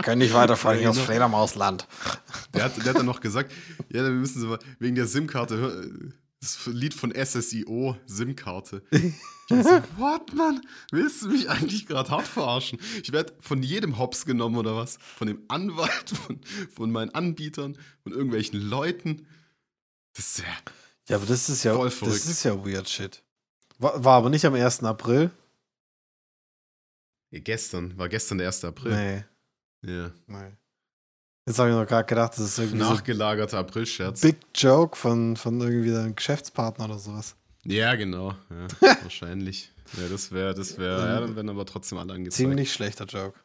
Können 0.04 0.20
nicht 0.20 0.34
weiterfahren 0.34 0.78
hier 0.80 0.90
aus 0.90 1.00
Fledermausland. 1.00 1.88
Der 2.54 2.66
hat, 2.66 2.78
der 2.78 2.86
hat 2.86 2.96
dann 2.98 3.06
noch 3.06 3.22
gesagt, 3.22 3.52
ja, 3.90 4.04
dann 4.04 4.20
müssen 4.20 4.40
Sie 4.42 4.48
mal 4.48 4.60
wegen 4.80 4.96
der 4.96 5.08
SIM-Karte, 5.08 5.58
hör- 5.58 5.86
das 6.40 6.66
Lied 6.66 6.94
von 6.94 7.14
SSIO, 7.16 7.96
SIM-Karte. 8.06 8.84
So, 9.50 9.56
what, 9.98 10.34
Mann? 10.34 10.62
Willst 10.92 11.22
du 11.24 11.30
mich 11.30 11.50
eigentlich 11.50 11.86
gerade 11.88 12.10
hart 12.10 12.28
verarschen? 12.28 12.80
Ich 13.02 13.12
werde 13.14 13.34
von 13.40 13.64
jedem 13.64 13.98
Hops 13.98 14.26
genommen 14.26 14.58
oder 14.58 14.76
was? 14.76 14.98
Von 15.16 15.28
dem 15.28 15.42
Anwalt, 15.48 16.10
von, 16.26 16.42
von 16.76 16.92
meinen 16.92 17.12
Anbietern, 17.12 17.78
von 18.04 18.12
irgendwelchen 18.12 18.60
Leuten. 18.62 19.26
Das 20.16 20.28
ist 20.28 20.40
ja, 20.40 20.46
Ja, 21.08 21.16
aber 21.16 21.26
das 21.26 21.48
ist 21.50 21.64
ja, 21.64 21.74
Voll 21.76 21.86
das 21.88 21.96
verrückt. 21.98 22.16
ist 22.26 22.44
ja 22.44 22.66
weird 22.66 22.90
shit. 22.90 23.24
War, 23.80 24.04
war 24.04 24.18
aber 24.18 24.30
nicht 24.30 24.46
am 24.46 24.54
1. 24.54 24.84
April. 24.84 25.32
ja, 27.32 27.40
gestern, 27.40 27.98
war 27.98 28.10
gestern 28.10 28.38
der 28.38 28.48
1. 28.48 28.66
April. 28.66 28.92
Nee, 28.94 29.26
Ja. 29.84 30.12
nee. 30.28 30.52
Jetzt 31.46 31.60
habe 31.60 31.70
ich 31.70 31.76
noch 31.76 31.86
gerade 31.86 32.08
gedacht, 32.08 32.34
das 32.34 32.40
ist 32.40 32.58
irgendwie 32.58 32.80
so 32.80 32.90
Nachgelagerter 32.90 33.60
Aprilscherz. 33.60 34.22
Big 34.22 34.38
Joke 34.56 34.96
von, 34.96 35.36
von 35.36 35.60
irgendwie 35.60 35.94
einem 35.94 36.16
Geschäftspartner 36.16 36.86
oder 36.86 37.00
sowas. 37.00 37.36
Ja, 37.66 37.96
genau. 37.96 38.34
Ja, 38.50 38.68
wahrscheinlich. 39.04 39.72
Ja, 39.98 40.08
das 40.08 40.32
wäre, 40.32 40.54
das 40.54 40.78
wäre, 40.78 41.02
ja, 41.02 41.20
dann 41.20 41.36
werden 41.36 41.50
aber 41.50 41.66
trotzdem 41.66 41.98
alle 41.98 42.14
angezeigt. 42.14 42.38
Ziemlich 42.38 42.72
schlechter 42.72 43.06
Joke. 43.06 43.38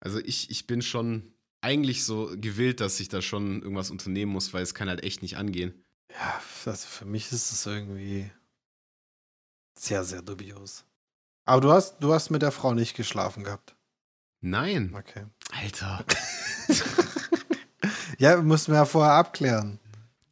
Also 0.00 0.18
ich, 0.18 0.50
ich 0.50 0.66
bin 0.66 0.82
schon 0.82 1.32
eigentlich 1.60 2.04
so 2.04 2.30
gewillt, 2.36 2.80
dass 2.80 3.00
ich 3.00 3.08
da 3.08 3.22
schon 3.22 3.62
irgendwas 3.62 3.90
unternehmen 3.90 4.32
muss, 4.32 4.52
weil 4.52 4.62
es 4.62 4.74
kann 4.74 4.88
halt 4.88 5.02
echt 5.02 5.22
nicht 5.22 5.38
angehen. 5.38 5.84
Ja, 6.12 6.40
also 6.66 6.86
für 6.86 7.04
mich 7.04 7.32
ist 7.32 7.50
es 7.50 7.66
irgendwie 7.66 8.30
sehr, 9.78 10.04
sehr 10.04 10.22
dubios. 10.22 10.84
Aber 11.46 11.60
du 11.60 11.72
hast, 11.72 11.98
du 12.00 12.12
hast 12.12 12.30
mit 12.30 12.42
der 12.42 12.52
Frau 12.52 12.74
nicht 12.74 12.94
geschlafen 12.94 13.42
gehabt. 13.44 13.74
Nein, 14.40 14.94
Okay. 14.96 15.24
Alter. 15.52 16.04
Ja, 18.18 18.40
mussten 18.42 18.72
wir 18.72 18.78
ja 18.78 18.84
vorher 18.84 19.12
abklären. 19.14 19.78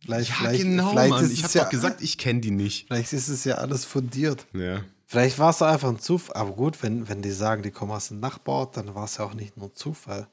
Vielleicht, 0.01 0.31
Ja, 0.31 0.35
vielleicht, 0.37 0.63
genau, 0.63 0.91
vielleicht 0.91 1.11
Mann. 1.11 1.25
Ist 1.25 1.33
Ich 1.33 1.39
es 1.45 1.45
hab 1.45 1.55
ja, 1.55 1.63
doch 1.65 1.71
gesagt, 1.71 2.01
ich 2.03 2.19
kenne 2.19 2.41
die 2.41 2.51
nicht. 2.51 2.89
Vielleicht 2.89 3.13
ist 3.13 3.29
es 3.29 3.45
ja 3.45 3.57
alles 3.57 3.85
fundiert. 3.85 4.47
Ja. 4.53 4.85
Vielleicht 5.07 5.39
war 5.39 5.51
es 5.51 5.63
einfach 5.63 5.89
ein 5.89 6.01
Zufall. 6.01 6.35
Aber 6.37 6.53
gut, 6.53 6.83
wenn, 6.83 7.09
wenn 7.09 7.23
die 7.23 7.31
sagen, 7.31 7.63
die 7.63 7.71
kommen 7.71 7.93
aus 7.93 8.09
dem 8.09 8.19
Nachbarort, 8.19 8.77
dann 8.77 8.95
war 8.97 9.05
es 9.05 9.19
ja 9.19 9.25
auch 9.25 9.35
nicht 9.35 9.57
nur 9.57 9.73
Zufall. 9.75 10.27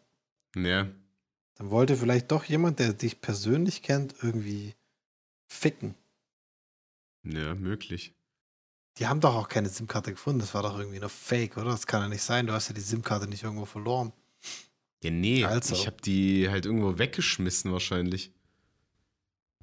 Ja. 0.55 0.87
Dann 1.55 1.69
wollte 1.69 1.95
vielleicht 1.95 2.31
doch 2.31 2.43
jemand, 2.45 2.79
der 2.79 2.93
dich 2.93 3.21
persönlich 3.21 3.83
kennt, 3.83 4.15
irgendwie 4.23 4.73
ficken. 5.45 5.93
Ja, 7.23 7.53
möglich. 7.53 8.15
Die 8.99 9.07
haben 9.07 9.19
doch 9.19 9.33
auch 9.35 9.49
keine 9.49 9.69
SIM-Karte 9.69 10.11
gefunden. 10.11 10.39
Das 10.39 10.53
war 10.53 10.61
doch 10.63 10.77
irgendwie 10.77 10.99
nur 10.99 11.09
Fake, 11.09 11.57
oder? 11.57 11.71
Das 11.71 11.87
kann 11.87 12.01
ja 12.03 12.09
nicht 12.09 12.21
sein. 12.21 12.45
Du 12.47 12.53
hast 12.53 12.67
ja 12.67 12.73
die 12.75 12.81
SIM-Karte 12.81 13.27
nicht 13.27 13.43
irgendwo 13.43 13.65
verloren. 13.65 14.13
Ja, 15.03 15.09
nee, 15.11 15.43
Also. 15.43 15.73
ich 15.75 15.87
habe 15.87 15.97
die 16.03 16.47
halt 16.49 16.65
irgendwo 16.65 16.97
weggeschmissen 16.99 17.71
wahrscheinlich. 17.73 18.31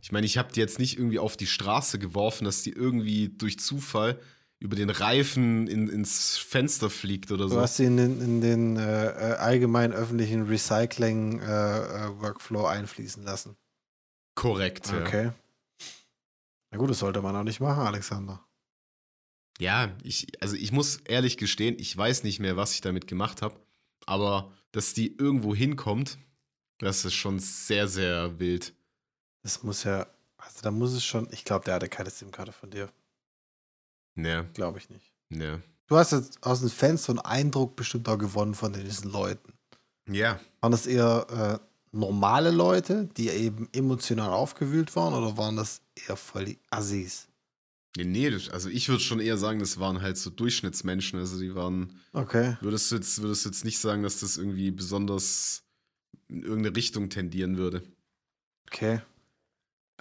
Ich 0.03 0.13
meine, 0.13 0.27
ich 0.27 0.37
habe 0.39 0.51
die 0.53 0.61
jetzt 0.61 0.79
nicht 0.79 0.99
irgendwie 0.99 1.19
auf 1.19 1.37
die 1.37 1.47
Straße 1.47 1.99
geworfen, 1.99 2.45
dass 2.45 2.63
die 2.63 2.73
irgendwie 2.73 3.29
durch 3.29 3.59
Zufall 3.59 4.19
über 4.59 4.77
den 4.77 4.91
Reifen 4.91 5.67
in, 5.69 5.89
ins 5.89 6.37
Fenster 6.37 6.91
fliegt 6.91 7.31
oder 7.33 7.45
Du 7.45 7.51
so. 7.51 7.61
hast 7.61 7.77
sie 7.77 7.85
in 7.85 7.97
den, 7.97 8.21
in 8.21 8.41
den 8.43 8.77
äh, 8.77 9.07
äh, 9.07 9.35
allgemein 9.37 9.93
öffentlichen 9.93 10.47
Recycling-Workflow 10.49 12.67
einfließen 12.67 13.23
lassen. 13.23 13.57
Korrekt, 14.35 14.89
ja. 14.91 15.01
Okay. 15.01 15.31
Na 16.71 16.79
gut, 16.79 16.91
das 16.91 16.99
sollte 16.99 17.23
man 17.23 17.35
auch 17.37 17.45
nicht 17.45 17.61
machen, 17.61 17.83
Alexander. 17.87 18.45
Ja, 19.61 19.91
ich, 20.03 20.27
also 20.43 20.57
ich 20.57 20.73
muss 20.73 20.97
ehrlich 21.05 21.37
gestehen, 21.37 21.77
ich 21.79 21.97
weiß 21.97 22.25
nicht 22.25 22.41
mehr, 22.41 22.57
was 22.57 22.73
ich 22.75 22.81
damit 22.81 23.07
gemacht 23.07 23.43
habe. 23.43 23.55
Aber 24.07 24.53
dass 24.73 24.95
die 24.95 25.15
irgendwo 25.17 25.55
hinkommt, 25.55 26.19
das 26.79 27.05
ist 27.05 27.15
schon 27.15 27.39
sehr, 27.39 27.87
sehr 27.87 28.39
wild. 28.39 28.75
Das 29.43 29.63
muss 29.63 29.85
ja, 29.85 30.07
also 30.39 30.61
da 30.63 30.71
muss 30.71 30.93
es 30.93 31.05
schon, 31.05 31.29
ich 31.31 31.45
glaube, 31.45 31.67
der 31.67 31.75
hatte 31.75 31.89
keine 31.89 32.11
SIM-Karte 32.11 32.53
von 32.53 32.71
dir. 32.71 32.91
Ne, 34.15 34.49
Glaube 34.55 34.79
ich 34.79 34.91
nicht. 34.91 35.13
ne. 35.29 35.63
Du 35.87 35.97
hast 35.97 36.13
jetzt 36.13 36.43
aus 36.43 36.61
dem 36.61 36.71
Fenster 36.71 37.11
einen 37.11 37.19
Eindruck 37.21 37.77
bestimmt 37.77 38.09
auch 38.09 38.19
gewonnen 38.19 38.55
von 38.55 38.73
diesen 38.73 39.11
Leuten. 39.11 39.53
Ja, 40.09 40.41
Waren 40.61 40.73
das 40.73 40.87
eher 40.87 41.61
äh, 41.63 41.67
normale 41.93 42.51
Leute, 42.51 43.09
die 43.17 43.29
eben 43.29 43.69
emotional 43.73 44.31
aufgewühlt 44.31 44.95
waren, 44.97 45.15
oder 45.15 45.37
waren 45.37 45.57
das 45.57 45.81
eher 46.07 46.17
voll 46.17 46.45
die 46.47 46.59
Assis? 46.71 47.29
Nee, 47.97 48.05
nee, 48.05 48.31
das- 48.31 48.49
also 48.51 48.69
ich 48.69 48.89
würde 48.89 49.03
schon 49.03 49.21
eher 49.21 49.37
sagen, 49.39 49.59
das 49.61 49.79
waren 49.79 50.01
halt 50.03 50.17
so 50.19 50.31
Durchschnittsmenschen. 50.31 51.19
Also 51.19 51.39
die 51.41 51.55
waren, 51.55 51.99
Okay. 52.13 52.57
würdest 52.61 52.91
du 52.91 52.97
jetzt, 52.97 53.21
würdest 53.23 53.45
du 53.45 53.49
jetzt 53.51 53.65
nicht 53.65 53.79
sagen, 53.79 54.03
dass 54.03 54.21
das 54.21 54.37
irgendwie 54.37 54.71
besonders 54.71 55.63
in 56.29 56.43
irgendeine 56.43 56.77
Richtung 56.77 57.11
tendieren 57.11 57.57
würde. 57.57 57.83
Okay. 58.69 59.01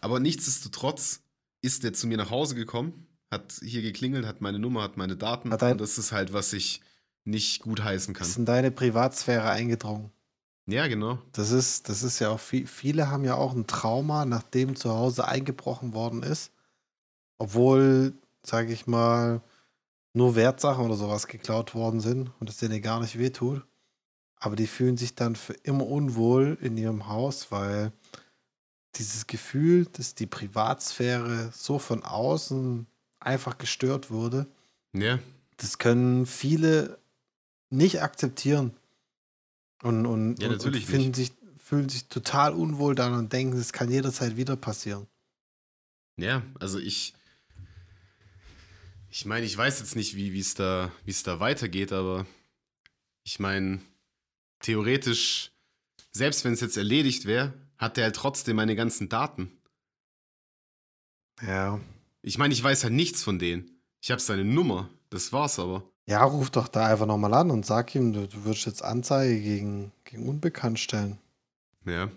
Aber 0.02 0.20
nichtsdestotrotz 0.20 1.22
ist 1.62 1.84
der 1.84 1.94
zu 1.94 2.08
mir 2.08 2.18
nach 2.18 2.30
Hause 2.30 2.56
gekommen, 2.56 3.08
hat 3.32 3.60
hier 3.64 3.82
geklingelt, 3.82 4.26
hat 4.26 4.42
meine 4.42 4.60
Nummer, 4.60 4.84
hat 4.84 4.96
meine 4.98 5.18
Daten. 5.18 5.52
Hat 5.52 5.62
und 5.64 5.82
das 5.82 5.98
ist 5.98 6.12
halt, 6.12 6.32
was 6.34 6.54
ich 6.54 6.82
nicht 7.26 7.62
gut 7.62 7.84
heißen 7.84 8.14
kann. 8.14 8.28
Ist 8.28 8.38
in 8.38 8.46
deine 8.46 8.72
Privatsphäre 8.72 9.50
eingedrungen. 9.50 10.12
Ja, 10.68 10.88
genau. 10.88 11.20
Das 11.34 11.52
ist, 11.52 11.90
das 11.90 12.04
ist 12.04 12.20
ja 12.20 12.30
auch, 12.30 12.40
viel, 12.40 12.66
viele 12.68 13.10
haben 13.10 13.26
ja 13.26 13.36
auch 13.36 13.54
ein 13.54 13.68
Trauma, 13.68 14.26
nachdem 14.26 14.76
zu 14.76 14.92
Hause 14.92 15.28
eingebrochen 15.28 15.94
worden 15.94 16.24
ist. 16.24 16.52
Obwohl, 17.40 18.14
sage 18.44 18.72
ich 18.72 18.86
mal, 18.86 19.42
nur 20.14 20.36
Wertsachen 20.36 20.86
oder 20.86 20.96
sowas 20.96 21.28
geklaut 21.28 21.74
worden 21.74 22.00
sind 22.02 22.32
und 22.40 22.50
es 22.50 22.58
denen 22.58 22.82
gar 22.82 23.00
nicht 23.00 23.18
wehtut. 23.18 23.66
Aber 24.36 24.56
die 24.56 24.68
fühlen 24.68 24.98
sich 24.98 25.16
dann 25.16 25.36
für 25.36 25.54
immer 25.64 25.86
unwohl 25.88 26.58
in 26.62 26.78
ihrem 26.78 27.08
Haus, 27.08 27.52
weil 27.52 27.92
dieses 28.96 29.28
Gefühl, 29.28 29.86
dass 29.86 30.16
die 30.16 30.26
Privatsphäre 30.28 31.52
so 31.54 31.80
von 31.80 32.04
außen 32.04 32.86
einfach 33.20 33.58
gestört 33.58 34.12
wurde, 34.12 34.48
Ja, 34.94 35.20
das 35.58 35.78
können 35.78 36.26
viele 36.26 36.98
nicht 37.70 38.02
akzeptieren. 38.02 38.76
Und, 39.84 40.06
und, 40.06 40.42
Ja, 40.42 40.50
und- 40.50 40.62
finden 40.62 40.98
nicht. 41.10 41.16
sich, 41.16 41.32
fühlen 41.58 41.88
sich 41.90 42.08
total 42.08 42.54
unwohl 42.54 42.96
dann 42.96 43.14
und 43.14 43.32
denken, 43.32 43.58
es 43.58 43.72
kann 43.74 43.92
jederzeit 43.92 44.36
wieder 44.38 44.56
passieren. 44.56 45.08
ja, 46.18 46.42
also 46.60 46.80
ich. 46.80 47.14
Ich 49.12 49.26
meine, 49.26 49.46
ich 49.46 49.58
weiß 49.58 49.80
jetzt 49.80 49.96
nicht, 49.96 50.16
wie 50.16 50.40
es 50.40 50.54
da, 50.54 50.92
da 51.24 51.40
weitergeht, 51.40 51.92
aber 51.92 52.26
ich 53.24 53.40
meine, 53.40 53.82
theoretisch, 54.60 55.52
selbst 56.12 56.46
wenn 56.46 56.54
es 56.54 56.62
jetzt 56.62 56.78
erledigt 56.78 57.26
wäre, 57.26 57.54
hat 57.78 57.98
der 57.98 58.06
halt 58.06 58.16
trotzdem 58.16 58.58
meine 58.58 58.76
ganzen 58.76 59.10
Daten. 59.10 59.52
Ja. 61.42 61.80
Ich 62.22 62.38
meine, 62.38 62.54
ich 62.54 62.64
weiß 62.64 62.84
halt 62.84 62.94
nichts 62.94 63.24
von 63.24 63.40
denen. 63.40 63.82
Ich 64.02 64.12
habe 64.12 64.22
seine 64.22 64.46
Nummer, 64.46 64.90
das 65.10 65.34
war's 65.34 65.58
aber. 65.60 65.84
Ja, 66.06 66.24
ruf 66.24 66.50
doch 66.50 66.68
da 66.68 66.88
einfach 66.88 67.06
nochmal 67.06 67.34
an 67.34 67.52
und 67.52 67.66
sag 67.66 67.94
ihm, 67.96 68.14
du, 68.14 68.28
du 68.28 68.46
wirst 68.46 68.66
jetzt 68.66 68.84
Anzeige 68.84 69.40
gegen, 69.40 69.92
gegen 70.04 70.28
Unbekannt 70.28 70.80
stellen. 70.80 71.18
Ja. 71.86 72.10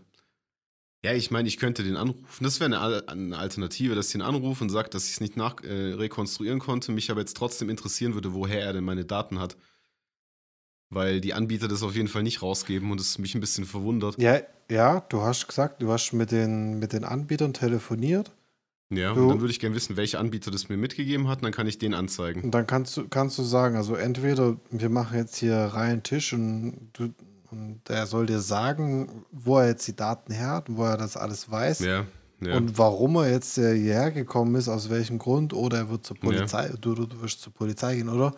Ja, 1.04 1.12
ich 1.14 1.30
meine, 1.32 1.48
ich 1.48 1.56
könnte 1.56 1.82
den 1.82 1.96
anrufen. 1.96 2.44
Das 2.44 2.60
wäre 2.60 2.66
eine, 2.66 2.78
Al- 2.80 3.04
eine 3.08 3.36
Alternative, 3.36 3.94
dass 3.96 4.08
ich 4.10 4.14
ihn 4.14 4.22
anrufe 4.22 4.62
und 4.62 4.70
sage, 4.70 4.88
dass 4.88 5.06
ich 5.06 5.14
es 5.14 5.20
nicht 5.20 5.36
nach, 5.36 5.62
äh, 5.64 5.94
rekonstruieren 5.94 6.60
konnte, 6.60 6.92
mich 6.92 7.10
aber 7.10 7.20
jetzt 7.20 7.36
trotzdem 7.36 7.70
interessieren 7.70 8.14
würde, 8.14 8.34
woher 8.34 8.60
er 8.62 8.72
denn 8.72 8.84
meine 8.84 9.04
Daten 9.04 9.40
hat. 9.40 9.56
Weil 10.90 11.20
die 11.20 11.32
Anbieter 11.34 11.68
das 11.68 11.82
auf 11.82 11.96
jeden 11.96 12.08
Fall 12.08 12.22
nicht 12.22 12.42
rausgeben 12.42 12.90
und 12.90 13.00
es 13.00 13.18
mich 13.18 13.34
ein 13.34 13.40
bisschen 13.40 13.64
verwundert. 13.64 14.20
Ja, 14.20 14.40
ja, 14.70 15.00
du 15.08 15.22
hast 15.22 15.48
gesagt, 15.48 15.82
du 15.82 15.90
hast 15.90 16.12
mit 16.12 16.30
den, 16.30 16.78
mit 16.78 16.92
den 16.92 17.04
Anbietern 17.04 17.52
telefoniert 17.52 18.30
Ja, 18.90 19.12
Du- 19.14 19.22
und 19.22 19.28
dann 19.28 19.40
würde 19.40 19.52
ich 19.52 19.58
gerne 19.58 19.74
wissen, 19.74 19.96
welcher 19.96 20.20
Anbieter 20.20 20.50
das 20.50 20.68
mir 20.68 20.76
mitgegeben 20.76 21.28
hat 21.28 21.38
und 21.38 21.44
dann 21.44 21.52
kann 21.52 21.66
ich 21.66 21.78
den 21.78 21.94
anzeigen. 21.94 22.42
und 22.42 22.50
dann 22.52 22.66
kannst 22.66 22.96
du, 22.96 23.08
kannst 23.08 23.38
du 23.38 23.42
sagen, 23.42 23.74
also 23.76 23.94
entweder 23.94 24.56
wir 24.70 24.88
machen 24.90 25.16
jetzt 25.18 25.36
hier 25.36 25.56
reinen 25.56 26.02
Tisch 26.02 26.32
und, 26.34 26.90
du, 26.92 27.08
und 27.52 27.88
er 27.88 28.06
soll 28.06 28.26
dir 28.26 28.40
sagen, 28.40 29.24
wo 29.30 29.58
er 29.58 29.68
jetzt 29.68 29.86
die 29.86 29.94
Daten 29.96 30.32
her 30.32 30.48
hat, 30.50 30.64
wo 30.74 30.84
er 30.84 30.96
das 30.96 31.16
alles 31.16 31.50
weiß 31.50 31.80
Ja, 31.80 32.06
ja. 32.40 32.56
und 32.56 32.76
warum 32.78 33.16
er 33.16 33.30
jetzt 33.30 33.58
äh, 33.58 33.76
hierher 33.78 34.10
gekommen 34.10 34.54
ist, 34.56 34.68
aus 34.68 34.90
welchem 34.90 35.18
Grund, 35.18 35.52
oder 35.52 35.78
er 35.78 35.90
wird 35.90 36.04
zur 36.06 36.18
Polizei, 36.18 36.68
du, 36.80 36.94
du, 36.94 37.06
du 37.06 37.20
wirst 37.22 37.40
zur 37.42 37.52
Polizei 37.52 37.96
gehen, 37.96 38.08
oder? 38.08 38.34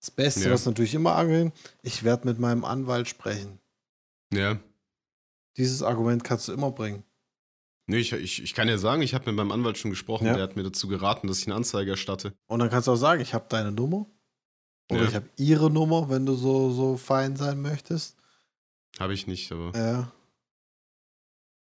Das 0.00 0.10
Beste, 0.12 0.44
Ja. 0.44 0.52
was 0.52 0.64
natürlich 0.64 0.94
immer 0.94 1.16
angehen, 1.16 1.52
ich 1.82 2.04
werde 2.04 2.28
mit 2.28 2.38
meinem 2.38 2.64
Anwalt 2.64 3.08
sprechen. 3.08 3.58
ja. 4.32 4.58
Dieses 5.56 5.82
Argument 5.82 6.22
kannst 6.22 6.46
du 6.46 6.52
immer 6.52 6.70
bringen. 6.70 7.02
Nee, 7.88 7.96
ich, 7.96 8.12
ich, 8.12 8.40
ich 8.44 8.54
kann 8.54 8.68
ja 8.68 8.78
sagen, 8.78 9.02
ich 9.02 9.12
habe 9.12 9.24
mit 9.26 9.34
meinem 9.34 9.50
Anwalt 9.50 9.76
schon 9.76 9.90
gesprochen, 9.90 10.26
Ja. 10.26 10.34
der 10.34 10.42
hat 10.44 10.54
mir 10.54 10.62
dazu 10.62 10.86
geraten, 10.86 11.26
dass 11.26 11.40
ich 11.40 11.46
eine 11.48 11.56
Anzeige 11.56 11.90
erstatte. 11.90 12.32
Und 12.46 12.60
dann 12.60 12.70
kannst 12.70 12.86
du 12.86 12.92
auch 12.92 12.96
sagen, 12.96 13.20
ich 13.20 13.34
habe 13.34 13.46
deine 13.48 13.72
Nummer. 13.72 14.06
Oder 14.88 15.02
Ja. 15.02 15.08
ich 15.08 15.14
habe 15.16 15.28
ihre 15.36 15.68
Nummer, 15.68 16.08
wenn 16.10 16.26
du 16.26 16.34
so, 16.34 16.70
so 16.70 16.96
fein 16.96 17.34
sein 17.34 17.60
möchtest. 17.60 18.17
Habe 18.98 19.14
ich 19.14 19.26
nicht, 19.26 19.50
aber. 19.52 19.72
Ja. 19.76 20.12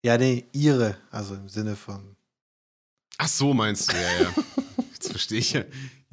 Ja, 0.04 0.18
nee, 0.18 0.46
ihre. 0.52 0.98
Also 1.10 1.36
im 1.36 1.50
Sinne 1.50 1.76
von. 1.76 2.16
Ach 3.18 3.28
so, 3.28 3.54
meinst 3.54 3.92
du, 3.92 3.96
ja, 3.96 4.22
ja. 4.22 4.34
Jetzt 4.94 5.10
verstehe 5.10 5.40
ich 5.40 5.54
ja. 5.54 5.64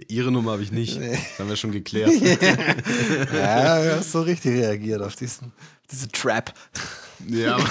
Ihre 0.08 0.32
Nummer 0.32 0.52
habe 0.52 0.62
ich 0.62 0.72
nicht. 0.72 0.98
Nee. 0.98 1.10
Das 1.12 1.38
haben 1.38 1.48
wir 1.48 1.56
schon 1.56 1.72
geklärt. 1.72 2.10
ja, 3.32 3.82
du 3.82 3.96
hast 3.96 4.12
so 4.12 4.22
richtig 4.22 4.52
reagiert 4.52 5.02
auf 5.02 5.14
diesen, 5.16 5.52
diese 5.90 6.08
Trap. 6.08 6.54
ja. 7.28 7.58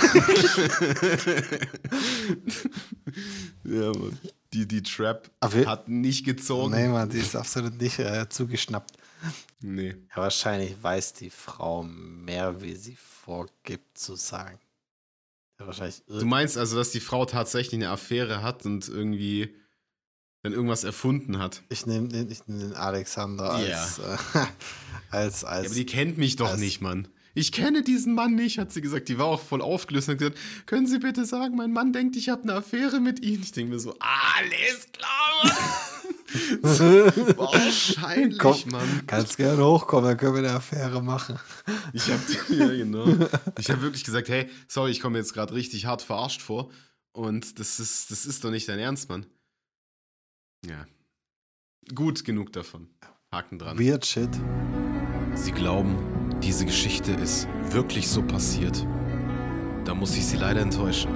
ja, 3.63 3.91
Mann. 3.91 4.19
Die, 4.53 4.67
die 4.67 4.83
Trap 4.83 5.31
Aber 5.39 5.65
hat 5.65 5.87
nicht 5.87 6.25
gezogen. 6.25 6.75
Nee, 6.75 6.87
Mann, 6.87 7.09
die 7.09 7.19
ist 7.19 7.35
absolut 7.35 7.81
nicht 7.81 7.97
äh, 7.99 8.27
zugeschnappt. 8.29 8.97
Nee. 9.59 9.95
Ja, 10.09 10.17
wahrscheinlich 10.17 10.81
weiß 10.81 11.13
die 11.13 11.29
Frau 11.29 11.83
mehr, 11.83 12.61
wie 12.61 12.75
sie 12.75 12.95
vorgibt 12.95 13.97
zu 13.97 14.15
sagen. 14.15 14.59
Ja, 15.59 15.67
wahrscheinlich 15.67 16.01
Du 16.07 16.25
meinst 16.25 16.57
also, 16.57 16.75
dass 16.77 16.91
die 16.91 16.99
Frau 16.99 17.25
tatsächlich 17.25 17.75
eine 17.75 17.89
Affäre 17.91 18.41
hat 18.41 18.65
und 18.65 18.87
irgendwie 18.89 19.55
dann 20.43 20.53
irgendwas 20.53 20.83
erfunden 20.83 21.37
hat? 21.37 21.61
Ich 21.69 21.85
nehme 21.85 22.07
den, 22.07 22.31
ich 22.31 22.47
nehm 22.47 22.59
den 22.59 22.73
Alexander 22.73 23.51
als, 23.51 23.99
äh, 23.99 24.17
als, 25.11 25.41
Ja, 25.41 25.47
als 25.49 25.65
aber 25.67 25.75
die 25.75 25.85
kennt 25.85 26.17
mich 26.17 26.35
doch 26.35 26.49
als- 26.49 26.59
nicht, 26.59 26.81
Mann. 26.81 27.07
Ich 27.33 27.53
kenne 27.53 27.81
diesen 27.81 28.13
Mann 28.13 28.35
nicht, 28.35 28.57
hat 28.57 28.73
sie 28.73 28.81
gesagt. 28.81 29.07
Die 29.07 29.17
war 29.17 29.27
auch 29.27 29.39
voll 29.39 29.61
aufgelöst 29.61 30.09
und 30.09 30.15
hat 30.15 30.19
gesagt, 30.19 30.37
können 30.65 30.85
Sie 30.85 30.99
bitte 30.99 31.23
sagen, 31.25 31.55
mein 31.55 31.71
Mann 31.71 31.93
denkt, 31.93 32.17
ich 32.17 32.27
habe 32.27 32.41
eine 32.43 32.55
Affäre 32.55 32.99
mit 32.99 33.23
ihm. 33.23 33.41
Ich 33.41 33.53
denke 33.53 33.71
mir 33.73 33.79
so, 33.79 33.95
alles 33.99 34.91
klar, 34.91 35.57
Mann. 36.61 37.37
Wahrscheinlich, 37.37 38.39
Komm. 38.39 38.57
Mann. 38.71 39.03
Kannst 39.07 39.37
gerne 39.37 39.63
hochkommen, 39.63 40.09
dann 40.09 40.17
können 40.17 40.35
wir 40.35 40.39
eine 40.39 40.53
Affäre 40.53 41.01
machen. 41.01 41.39
Ich 41.93 42.09
habe 42.09 42.21
ja, 42.49 42.67
genau. 42.67 43.05
Ich 43.57 43.69
habe 43.69 43.81
wirklich 43.81 44.03
gesagt, 44.03 44.29
hey, 44.29 44.49
sorry, 44.67 44.91
ich 44.91 44.99
komme 44.99 45.17
jetzt 45.17 45.33
gerade 45.33 45.53
richtig 45.53 45.85
hart 45.85 46.01
verarscht 46.01 46.41
vor. 46.41 46.71
Und 47.13 47.59
das 47.59 47.79
ist, 47.79 48.11
das 48.11 48.25
ist 48.25 48.43
doch 48.43 48.51
nicht 48.51 48.69
dein 48.69 48.79
Ernst, 48.79 49.09
Mann. 49.09 49.25
Ja. 50.65 50.85
Gut 51.93 52.23
genug 52.23 52.53
davon. 52.53 52.87
Haken 53.33 53.59
dran. 53.59 53.79
Weird 53.79 54.05
shit. 54.05 54.29
Sie 55.35 55.51
glauben, 55.51 55.97
diese 56.41 56.65
Geschichte 56.65 57.13
ist 57.13 57.47
wirklich 57.69 58.07
so 58.07 58.21
passiert. 58.21 58.85
Da 59.85 59.93
muss 59.93 60.15
ich 60.15 60.25
Sie 60.25 60.37
leider 60.37 60.61
enttäuschen. 60.61 61.11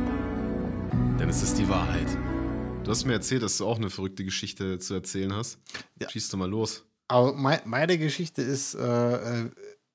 Denn 1.19 1.29
es 1.29 1.43
ist 1.43 1.57
die 1.57 1.69
Wahrheit. 1.69 2.07
Du 2.85 2.91
hast 2.91 3.05
mir 3.05 3.13
erzählt, 3.13 3.41
dass 3.41 3.57
du 3.57 3.65
auch 3.65 3.77
eine 3.77 3.89
verrückte 3.89 4.23
Geschichte 4.23 4.77
zu 4.79 4.93
erzählen 4.93 5.33
hast. 5.33 5.57
Ja. 5.99 6.09
Schieß 6.09 6.29
doch 6.29 6.37
mal 6.37 6.49
los. 6.49 6.83
Aber 7.07 7.33
mei- 7.33 7.61
meine 7.65 7.97
Geschichte 7.97 8.41
ist 8.43 8.75
äh, 8.75 9.41
äh, 9.45 9.49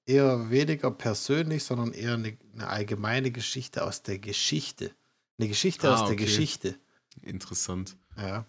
eher 0.06 0.50
weniger 0.50 0.90
persönlich, 0.90 1.62
sondern 1.64 1.92
eher 1.92 2.14
eine, 2.14 2.36
eine 2.54 2.66
allgemeine 2.68 3.30
Geschichte 3.30 3.84
aus 3.84 4.02
der 4.02 4.18
Geschichte. 4.18 4.90
Eine 5.38 5.48
Geschichte 5.48 5.88
Ah, 5.88 5.94
aus 5.94 6.00
der 6.00 6.14
okay. 6.14 6.24
Geschichte. 6.24 6.74
Interessant. 7.22 7.96
Ja. 8.16 8.44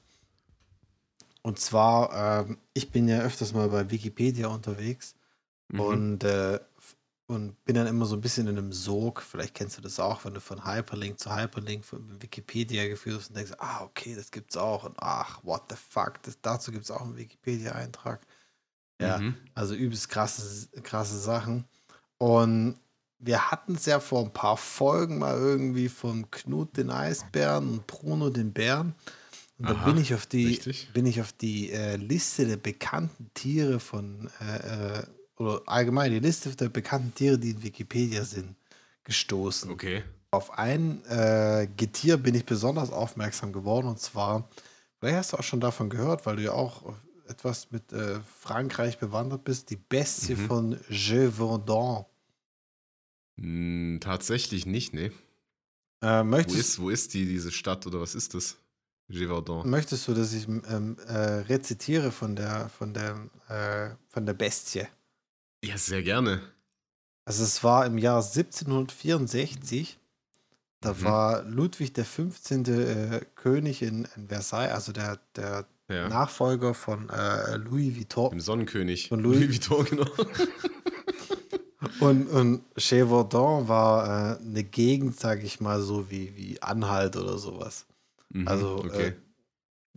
Und 1.44 1.60
zwar, 1.60 2.46
ähm, 2.48 2.58
ich 2.74 2.90
bin 2.92 3.08
ja 3.08 3.22
öfters 3.22 3.54
mal 3.54 3.70
bei 3.70 3.90
Wikipedia 3.92 4.48
unterwegs 4.48 5.16
Mhm. 5.70 5.80
und, 5.80 6.24
äh, 6.24 6.60
und 7.32 7.64
bin 7.66 7.76
dann 7.76 7.88
immer 7.88 8.06
so 8.06 8.16
ein 8.16 8.22
bisschen 8.22 8.48
in 8.48 8.58
einem 8.58 8.72
Sog. 8.74 9.22
Vielleicht 9.22 9.56
kennst 9.56 9.78
du 9.78 9.82
das 9.82 10.00
auch, 10.00 10.26
wenn 10.26 10.34
du 10.34 10.42
von 10.42 10.66
Hyperlink 10.66 11.20
zu 11.20 11.36
Hyperlink 11.36 11.86
von 11.86 12.22
Wikipedia 12.22 12.88
geführt 12.88 13.18
wirst 13.18 13.30
und 13.30 13.38
denkst, 13.38 13.54
ah, 13.60 13.84
okay, 13.84 14.16
das 14.16 14.32
gibt's 14.32 14.58
auch. 14.58 14.84
Und 14.84 14.96
ach, 15.00 15.40
what 15.44 15.64
the 15.70 15.76
fuck, 15.76 16.22
das, 16.24 16.40
dazu 16.42 16.72
gibt 16.72 16.84
es 16.86 16.92
auch 16.92 17.02
einen 17.02 17.18
Wikipedia-Eintrag. 17.18 18.22
Ja, 19.02 19.18
Mhm. 19.20 19.36
also 19.56 19.74
übelst 19.74 20.10
krasse, 20.10 20.68
krasse 20.84 21.18
Sachen. 21.20 21.66
Und 22.18 22.78
wir 23.20 23.52
hatten 23.52 23.76
es 23.76 23.86
ja 23.86 24.00
vor 24.00 24.24
ein 24.24 24.34
paar 24.34 24.58
Folgen 24.58 25.20
mal 25.20 25.38
irgendwie 25.38 25.90
von 25.90 26.30
Knut 26.32 26.78
den 26.78 26.90
Eisbären 26.92 27.70
und 27.70 27.88
Bruno 27.88 28.30
den 28.30 28.52
Bären. 28.54 28.96
Und 29.58 29.70
da 29.70 29.76
Aha, 29.76 29.86
bin 29.86 29.98
ich 29.98 30.14
auf 30.16 30.26
die, 30.26 30.48
richtig. 30.48 30.90
bin 30.94 31.06
ich 31.06 31.22
auf 31.22 31.32
die 31.34 31.72
äh, 31.72 31.96
Liste 31.96 32.48
der 32.48 32.58
bekannten 32.58 33.30
Tiere 33.36 33.80
von, 33.80 34.30
äh, 34.40 35.00
äh, 35.00 35.04
oder 35.42 35.62
allgemein 35.66 36.12
die 36.12 36.20
Liste 36.20 36.56
der 36.56 36.70
bekannten 36.70 37.14
Tiere, 37.14 37.38
die 37.38 37.52
in 37.52 37.64
Wikipedia 37.64 38.24
sind, 38.24 38.56
gestoßen. 39.04 39.72
Okay. 39.72 40.04
Auf 40.32 40.58
ein 40.58 41.04
äh, 41.06 41.68
Getier 41.76 42.18
bin 42.18 42.36
ich 42.36 42.46
besonders 42.46 42.92
aufmerksam 42.92 43.52
geworden 43.52 43.88
und 43.88 44.00
zwar, 44.00 44.48
vielleicht 45.00 45.18
hast 45.18 45.34
du 45.34 45.38
auch 45.38 45.44
schon 45.44 45.60
davon 45.60 45.90
gehört, 45.90 46.26
weil 46.26 46.38
du 46.38 46.44
ja 46.44 46.54
auch 46.54 46.94
etwas 47.28 47.72
mit 47.72 47.92
äh, 47.92 48.20
Frankreich 48.40 48.98
bewandert 49.00 49.44
bist, 49.44 49.70
die 49.70 49.76
Bestie 49.78 50.36
Mhm. 50.36 50.48
von 50.48 50.78
Gévaudan. 50.90 52.06
Hm, 53.40 54.00
tatsächlich 54.02 54.66
nicht, 54.66 54.94
ne? 54.94 55.12
Äh, 56.02 56.24
Wo 56.24 56.36
ist, 56.54 56.80
wo 56.80 56.90
ist 56.90 57.14
die, 57.14 57.26
diese 57.26 57.52
Stadt 57.52 57.86
oder 57.88 58.02
was 58.02 58.16
ist 58.16 58.34
das? 58.34 58.58
Gévaudan. 59.10 59.70
möchtest 59.70 60.08
du, 60.08 60.14
dass 60.14 60.32
ich 60.32 60.48
ähm, 60.48 60.96
äh, 61.06 61.14
rezitiere 61.52 62.12
von 62.14 62.36
der, 62.36 62.70
von, 62.70 62.94
der, 62.94 63.18
äh, 63.50 63.96
von 64.08 64.26
der 64.26 64.34
Bestie? 64.34 64.88
Ja, 65.64 65.78
sehr 65.78 66.02
gerne. 66.04 66.42
Also 67.26 67.44
es 67.44 67.64
war 67.64 67.86
im 67.86 67.98
Jahr 67.98 68.22
1764. 68.24 69.98
Da 70.82 70.94
Mhm. 70.94 71.04
war 71.04 71.44
Ludwig 71.44 71.94
der 71.94 72.06
15. 72.06 72.66
Äh, 72.66 73.22
König 73.36 73.82
in, 73.84 74.08
in 74.16 74.28
Versailles, 74.28 74.74
also 74.74 74.92
der, 74.92 75.20
der 75.36 75.68
Ja. 75.90 76.10
Nachfolger 76.10 76.74
von 76.74 77.10
äh, 77.10 77.58
Louis 77.58 77.96
Vuitton. 77.96 78.32
Im 78.34 78.40
Sonnenkönig. 78.40 79.10
Von 79.10 79.20
Louis- 79.20 79.48
Vuitton, 79.50 79.86
genau. 79.86 80.06
Und, 82.00 82.28
und 82.30 82.64
Gévaudan 82.76 83.68
war 83.68 84.38
äh, 84.38 84.40
eine 84.44 84.64
Gegend, 84.64 85.20
sage 85.20 85.44
ich 85.44 85.60
mal, 85.62 85.82
so 85.82 86.10
wie, 86.12 86.36
wie 86.36 86.62
Anhalt 86.62 87.16
oder 87.16 87.38
sowas. 87.40 87.86
Mhm, 88.30 88.48
Also 88.48 88.76
okay. 88.86 89.08
äh, 89.10 89.14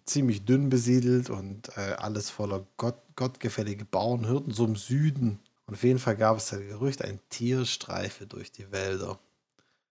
ziemlich 0.05 0.44
dünn 0.44 0.68
besiedelt 0.70 1.31
und 1.31 1.68
äh, 1.77 1.94
alles 1.98 2.29
voller 2.31 2.66
Gott, 2.77 2.96
gottgefällige 3.16 3.85
Bauernhirten, 3.87 4.53
so 4.53 4.64
im 4.66 4.77
Süden. 4.77 5.38
Und 5.66 5.74
auf 5.74 5.83
jeden 5.85 5.98
Fall 5.98 6.16
gab 6.16 6.37
es 6.38 6.50
das 6.50 6.61
Gerücht, 6.61 7.03
ein 7.03 7.20
Tier 7.31 7.64
streife 7.66 8.27
durch 8.27 8.53
die 8.53 8.70
Wälder. 8.72 9.20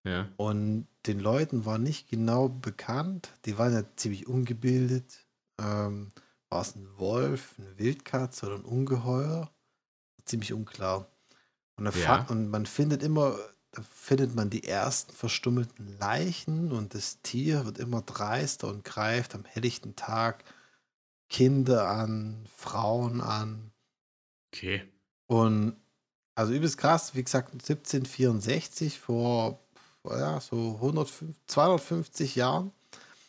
ja. 0.04 0.30
Und 0.38 0.88
den 1.06 1.20
Leuten 1.20 1.66
war 1.66 1.78
nicht 1.78 2.10
genau 2.10 2.50
bekannt, 2.50 3.32
die 3.46 3.58
waren 3.58 3.74
ja 3.74 3.84
ziemlich 3.96 4.28
ungebildet. 4.28 5.26
Ähm, 5.60 6.12
war 6.50 6.62
es 6.62 6.76
ein 6.76 6.88
Wolf, 6.98 7.56
eine 7.60 7.78
Wildkatze 7.78 8.46
oder 8.48 8.56
ein 8.56 8.66
Ungeheuer? 8.66 9.52
Ziemlich 10.26 10.54
unklar. 10.54 11.10
Und, 11.78 11.88
Ja. 11.94 12.30
und 12.30 12.50
man 12.50 12.66
findet 12.66 13.04
immer, 13.04 13.38
da 13.72 13.84
findet 13.84 14.36
man 14.36 14.50
die 14.50 14.66
ersten 14.66 15.14
verstummelten 15.14 15.98
Leichen 16.00 16.72
und 16.72 16.96
das 16.96 17.22
Tier 17.24 17.66
wird 17.66 17.80
immer 17.80 18.02
dreister 18.04 18.70
und 18.70 18.86
greift 18.86 19.36
am 19.36 19.46
helllichten 19.46 19.96
Tag 19.96 20.46
Kinder 21.30 21.88
an, 21.90 22.48
Frauen 22.56 23.22
an. 23.22 23.74
Okay. 24.54 24.90
Und 25.28 25.76
also 26.36 26.54
übelst 26.54 26.78
krass, 26.78 27.16
wie 27.16 27.24
gesagt, 27.24 27.54
1764 27.54 29.00
vor 29.00 29.60
ja, 30.10 30.40
so 30.40 30.76
150, 30.76 31.36
250 31.48 32.36
Jahren. 32.36 32.72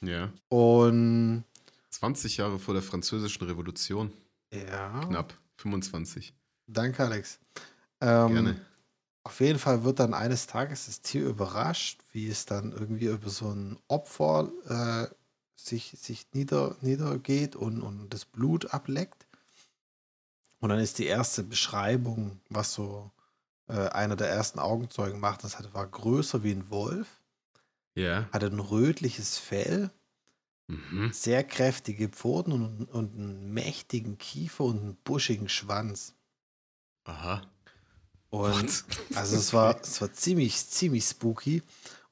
Ja. 0.01 0.33
Und 0.49 1.45
20 1.91 2.37
Jahre 2.37 2.59
vor 2.59 2.75
der 2.75 2.83
Französischen 2.83 3.47
Revolution. 3.47 4.13
ja, 4.53 5.01
Knapp. 5.07 5.35
25. 5.57 6.35
Danke, 6.67 7.05
Alex. 7.05 7.39
Ähm, 8.01 8.33
Gerne. 8.33 8.61
Auf 9.23 9.41
jeden 9.41 9.59
Fall 9.59 9.85
wird 9.85 10.01
dann 10.01 10.13
eines 10.13 10.47
Tages 10.47 10.87
das 10.87 11.01
Tier 11.01 11.27
überrascht, 11.27 12.01
wie 12.13 12.29
es 12.29 12.45
dann 12.45 12.73
irgendwie 12.73 13.07
über 13.07 13.31
so 13.31 13.51
ein 13.51 13.79
Opfer 13.89 14.51
äh, 14.69 15.15
sich, 15.57 15.97
sich 15.99 16.27
nieder, 16.33 16.77
niedergeht 16.83 17.57
und, 17.57 17.81
und 17.81 18.11
das 18.11 18.27
Blut 18.27 18.75
ableckt. 18.75 19.24
Und 20.65 20.71
dann 20.71 20.79
ist 20.79 20.99
die 20.99 21.05
erste 21.05 21.43
Beschreibung, 21.43 22.41
was 22.49 22.73
so 22.73 23.11
äh, 23.69 23.75
einer 23.91 24.17
der 24.17 24.31
ersten 24.31 24.59
Augenzeugen 24.59 25.21
macht, 25.21 25.45
das 25.45 25.59
hatte, 25.59 25.75
war 25.75 25.87
größer 25.87 26.43
wie 26.43 26.53
ein 26.53 26.71
Wolf, 26.71 27.07
Ja. 27.95 28.31
hatte 28.33 28.47
ein 28.47 28.61
rötliches 28.61 29.37
Fell, 29.37 29.91
Mhm. 30.67 31.13
sehr 31.13 31.45
kräftige 31.45 32.09
Pfoten 32.09 32.53
und, 32.53 32.85
und 32.91 33.15
einen 33.15 33.53
mächtigen 33.53 34.17
Kiefer 34.17 34.65
und 34.65 34.79
einen 34.81 34.97
buschigen 35.05 35.51
Schwanz. 35.51 36.15
Aha. 37.05 37.43
Und 38.31 38.85
also 39.15 39.37
es 39.37 39.53
war, 39.53 39.79
es 39.83 40.01
war 40.01 40.15
ziemlich, 40.15 40.67
ziemlich 40.67 41.05
spooky. 41.05 41.63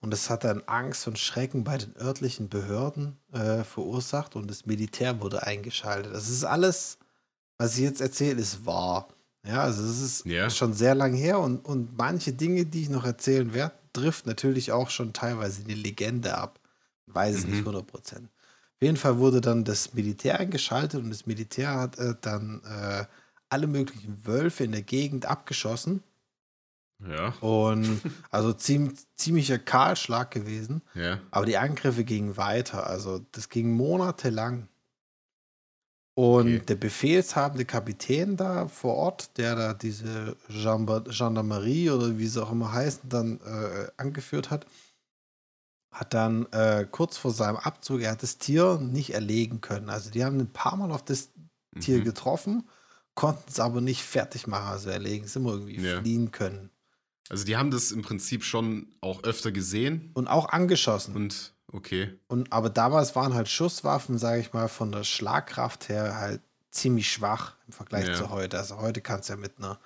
Und 0.03 0.12
es 0.12 0.29
hat 0.29 0.45
dann 0.45 0.61
Angst 0.67 1.07
und 1.07 1.19
Schrecken 1.19 1.65
bei 1.65 1.79
den 1.79 1.97
örtlichen 1.97 2.51
Behörden 2.51 3.17
äh, 3.33 3.65
verursacht 3.65 4.37
und 4.37 4.51
das 4.51 4.67
Militär 4.67 5.23
wurde 5.23 5.47
eingeschaltet. 5.47 6.12
Das 6.12 6.29
ist 6.29 6.45
alles, 6.45 6.99
was 7.62 7.77
ich 7.77 7.85
jetzt 7.85 8.01
erzähle, 8.01 8.40
ist 8.40 8.66
wahr. 8.66 9.09
Ja, 9.46 9.62
also 9.62 9.83
es 9.85 10.01
ist 10.01 10.27
Ja. 10.27 10.51
schon 10.51 10.72
sehr 10.72 10.94
lang 10.94 11.14
her 11.14 11.38
und, 11.40 11.64
und 11.64 11.96
manche 11.96 12.33
Dinge, 12.33 12.64
die 12.64 12.83
ich 12.83 12.88
noch 12.90 13.05
erzählen 13.05 13.53
werde, 13.55 13.75
trifft 13.92 14.27
natürlich 14.27 14.72
auch 14.72 14.90
schon 14.90 15.12
teilweise 15.12 15.64
die 15.64 15.75
Legende 15.75 16.37
ab. 16.37 16.61
Ich 17.07 17.14
weiß 17.14 17.37
es 17.37 17.44
Mhm. 17.44 17.51
nicht 17.53 17.64
100 17.64 17.87
Prozent. 17.87 18.29
Auf 18.29 18.83
jeden 18.83 18.96
Fall 18.96 19.18
wurde 19.18 19.40
dann 19.40 19.64
das 19.64 19.94
Militär 19.94 20.38
eingeschaltet 20.40 21.01
und 21.03 21.11
das 21.11 21.27
Militär 21.27 21.75
hat 21.79 21.98
äh, 21.98 22.14
dann 22.20 22.62
äh, 22.64 23.05
alle 23.48 23.66
möglichen 23.66 24.25
Wölfe 24.27 24.64
in 24.64 24.72
der 24.72 24.83
Gegend 24.83 25.27
abgeschossen. 25.27 26.03
Ja. 27.07 27.35
Und 27.40 28.01
also 28.31 28.53
ziem, 28.53 28.94
ziemlicher 29.16 29.59
Kahlschlag 29.59 30.31
gewesen. 30.31 30.83
Ja. 30.94 31.18
Aber 31.31 31.46
die 31.46 31.59
Angriffe 31.59 32.05
gingen 32.05 32.37
weiter. 32.37 32.87
Also 32.87 33.20
das 33.33 33.48
ging 33.48 33.72
monatelang. 33.72 34.68
Und 36.14 36.40
Okay. 36.57 36.59
der 36.61 36.75
befehlshabende 36.75 37.64
Kapitän 37.64 38.37
da 38.37 38.68
vor 38.68 38.94
Ort, 38.96 39.38
der 39.38 39.57
da 39.57 39.72
diese 39.75 40.37
Gendarme- 40.51 41.05
Gendarmerie 41.09 41.90
oder 41.90 42.18
wie 42.18 42.27
sie 42.27 42.42
auch 42.42 42.53
immer 42.53 42.70
heißen, 42.72 43.09
dann 43.09 43.40
äh, 43.40 43.88
angeführt 43.96 44.51
hat, 44.51 44.66
hat 45.90 46.12
dann 46.12 46.46
äh, 46.53 46.87
kurz 46.90 47.16
vor 47.16 47.31
seinem 47.33 47.57
Abzug, 47.57 48.03
er 48.03 48.12
hat 48.12 48.22
das 48.22 48.37
Tier 48.38 48.79
nicht 48.79 49.14
erlegen 49.14 49.61
können. 49.62 49.88
Also 49.88 50.11
die 50.11 50.25
haben 50.25 50.38
ein 50.38 50.53
paar 50.53 50.77
Mal 50.77 50.90
auf 50.92 51.05
das 51.05 51.31
Tier 51.81 51.98
Mhm. 51.98 52.05
getroffen, 52.05 52.68
konnten 53.14 53.44
es 53.48 53.59
aber 53.61 53.81
nicht 53.81 54.03
fertig 54.03 54.46
machen, 54.46 54.68
also 54.68 54.90
erlegen, 54.90 55.25
es 55.25 55.37
immer 55.37 55.53
irgendwie 55.53 55.81
Ja. 55.81 56.01
fliehen 56.01 56.31
können. 56.31 56.68
Also 57.31 57.44
die 57.44 57.57
haben 57.57 57.70
das 57.70 57.90
im 57.92 58.03
Prinzip 58.03 58.44
schon 58.44 58.88
auch 59.01 59.22
öfter 59.22 59.51
gesehen 59.53 60.11
Und 60.12 60.29
auch 60.29 60.51
angeschossen. 60.51 61.14
und 61.16 61.55
okay. 61.73 62.19
Und, 62.29 62.53
aber 62.53 62.71
damals 62.71 63.15
waren 63.17 63.35
halt 63.35 63.49
Schusswaffen, 63.49 64.19
sage 64.19 64.41
ich 64.41 64.53
mal, 64.53 64.69
von 64.69 64.93
der 64.93 65.05
Schlagkraft 65.05 65.89
her 65.89 66.17
halt 66.19 66.41
ziemlich 66.71 67.11
schwach 67.11 67.55
im 67.67 67.73
Vergleich 67.73 68.07
Ja. 68.09 68.15
zu 68.15 68.31
heute. 68.31 68.59
Also 68.59 68.79
heute 68.79 69.01
kannst 69.01 69.29
du 69.29 69.35
ja 69.35 69.39
mit 69.39 69.59
einer, 69.59 69.79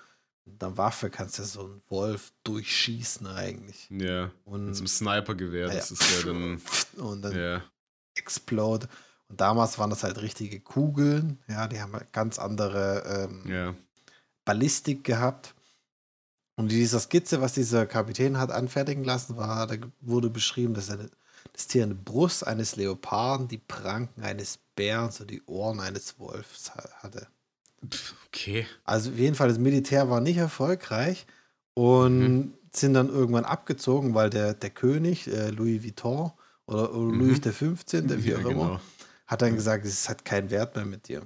mit 0.44 0.62
einer 0.62 0.77
Waffe 0.77 1.11
kannst 1.11 1.38
du 1.38 1.42
ja 1.42 1.49
so 1.49 1.61
einen 1.64 1.83
Wolf 1.88 2.33
durchschießen 2.44 3.27
eigentlich. 3.27 3.88
Ja. 3.90 4.31
Und, 4.44 4.66
Mit 4.66 4.77
so 4.77 4.81
einem 4.81 4.87
Snipergewehr, 4.88 5.66
das 5.68 5.90
Ja. 5.90 5.96
ist 5.96 6.25
ja 6.25 6.33
dann. 6.33 6.61
und 7.05 7.22
dann 7.22 7.37
Ja. 7.37 7.62
explode. 8.14 8.88
Und 9.29 9.40
damals 9.40 9.79
waren 9.79 9.90
das 9.90 10.05
halt 10.05 10.20
richtige 10.22 10.61
Kugeln. 10.61 11.40
Ja, 11.49 11.66
die 11.66 11.81
haben 11.81 11.92
halt 11.94 12.12
ganz 12.12 12.38
andere 12.38 13.29
ähm, 13.29 13.51
Ja. 13.51 13.75
Ballistik 14.44 15.03
gehabt. 15.03 15.55
Und 16.55 16.70
dieser 16.70 17.01
Skizze, 17.01 17.40
was 17.40 17.53
dieser 17.55 17.85
Kapitän 17.87 18.38
hat 18.38 18.51
anfertigen 18.51 19.05
lassen, 19.05 19.37
war, 19.37 19.66
da 19.66 19.75
wurde 20.01 20.31
beschrieben, 20.31 20.72
dass 20.75 20.88
eine, 20.90 21.11
das 21.56 21.66
Tier 21.68 21.84
eine 21.84 21.94
Brust 21.94 22.46
eines 22.46 22.76
Leoparden, 22.76 23.48
die 23.48 23.58
Pranken 23.58 24.22
eines 24.22 24.58
Bären, 24.76 25.10
so 25.10 25.24
die 25.24 25.42
Ohren 25.46 25.80
eines 25.80 26.18
Wolfs 26.18 26.74
ha- 26.74 26.88
hatte. 27.02 27.26
Okay. 28.28 28.66
Also 28.84 29.10
auf 29.10 29.16
jeden 29.18 29.34
Fall, 29.34 29.48
das 29.48 29.58
Militär 29.58 30.08
war 30.10 30.20
nicht 30.20 30.36
erfolgreich 30.36 31.26
und 31.74 32.18
Mhm. 32.20 32.54
sind 32.72 32.94
dann 32.94 33.08
irgendwann 33.08 33.44
abgezogen, 33.44 34.14
weil 34.14 34.28
der, 34.30 34.54
der 34.54 34.70
König, 34.70 35.26
äh, 35.28 35.50
Louis 35.50 35.82
Vuitton 35.82 36.32
oder, 36.66 36.92
oder 36.94 37.12
Mhm. 37.12 37.20
Louis 37.20 37.40
der 37.40 37.52
15., 37.52 38.22
wie 38.24 38.30
Ja, 38.30 38.36
auch 38.36 38.40
immer, 38.40 38.50
genau. 38.50 38.80
hat 39.26 39.42
dann 39.42 39.54
gesagt, 39.54 39.84
es 39.86 40.08
hat 40.08 40.24
keinen 40.24 40.50
Wert 40.50 40.76
mehr 40.76 40.84
mit 40.84 41.08
dir. 41.08 41.22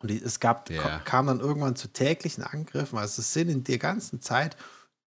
Und 0.00 0.10
die, 0.10 0.22
es 0.22 0.40
gab, 0.40 0.70
Ja. 0.70 1.00
kam 1.00 1.26
dann 1.26 1.40
irgendwann 1.40 1.76
zu 1.76 1.88
täglichen 1.88 2.42
Angriffen. 2.44 2.98
Also 2.98 3.20
es 3.20 3.32
sind 3.32 3.48
in 3.48 3.64
der 3.64 3.78
ganzen 3.78 4.20
Zeit 4.20 4.56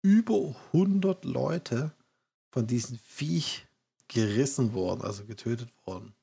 über 0.02 0.54
100 0.72 1.24
Leute 1.24 1.92
von 2.50 2.66
diesem 2.66 2.98
Viech 2.98 3.65
gerissen 4.08 4.72
worden, 4.72 5.02
also 5.02 5.24
getötet 5.24 5.68
worden. 5.84 6.14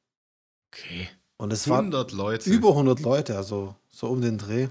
Okay. 0.72 1.10
Und 1.38 1.52
es 1.52 1.68
waren 1.68 1.86
100 1.94 2.12
Leute. 2.12 2.50
über 2.50 2.70
100 2.70 3.02
Leute, 3.02 3.36
also 3.36 3.76
so 3.90 4.08
um 4.08 4.22
den 4.22 4.38
Dreh. 4.38 4.70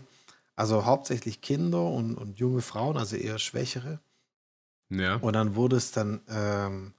Also 0.56 0.84
hauptsächlich 0.84 1.40
Kinder 1.40 1.82
und, 1.82 2.16
und 2.16 2.38
junge 2.38 2.62
Frauen, 2.62 2.96
also 2.96 3.16
eher 3.16 3.38
schwächere. 3.38 4.00
Ja. 4.90 5.16
Und 5.16 5.32
dann 5.34 5.54
wurde 5.54 5.76
es 5.76 5.92
dann 5.92 6.20
ähm, 6.28 6.92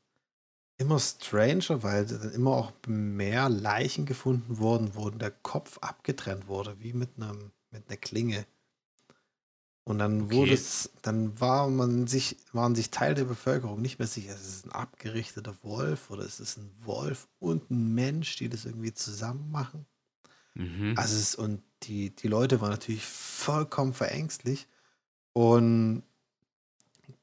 immer 0.78 1.00
stranger, 1.00 1.84
weil 1.84 2.06
dann 2.06 2.32
immer 2.32 2.52
auch 2.52 2.72
mehr 2.88 3.50
Leichen 3.50 4.06
gefunden 4.06 4.58
wurden, 4.58 4.96
wo 4.96 5.10
der 5.10 5.32
Kopf 5.32 5.78
abgetrennt 5.80 6.48
wurde, 6.48 6.76
wie 6.80 6.94
mit 6.94 7.10
einem 7.18 7.52
mit 7.74 7.88
einer 7.88 7.98
Klinge. 7.98 8.46
Und 9.86 10.00
dann 10.00 10.32
Okay. 10.32 10.32
wurde 10.32 10.54
es, 10.54 10.92
dann 11.02 11.40
war 11.42 11.70
man 11.70 12.08
sich, 12.08 12.38
waren 12.54 12.74
sich 12.74 12.90
Teil 12.90 13.16
der 13.16 13.26
Bevölkerung 13.26 13.82
nicht 13.82 14.00
mehr 14.00 14.08
sicher, 14.08 14.34
ist 14.34 14.48
es 14.48 14.66
ein 14.66 14.72
abgerichteter 14.72 15.56
Wolf 15.62 16.10
oder 16.10 16.24
ist 16.24 16.40
es 16.40 16.56
ein 16.58 16.72
Wolf 16.86 17.28
und 17.40 17.70
ein 17.70 17.94
Mensch, 17.94 18.38
die 18.38 18.48
das 18.48 18.66
irgendwie 18.66 18.94
zusammen 18.94 19.52
machen. 19.52 19.86
Mhm. 20.56 20.94
Also 20.96 21.18
es, 21.18 21.36
und 21.36 21.62
die, 21.84 22.16
die 22.16 22.28
Leute 22.28 22.62
waren 22.62 22.70
natürlich 22.72 23.06
vollkommen 23.06 23.94
verängstlich. 23.94 24.68
Und 25.34 26.04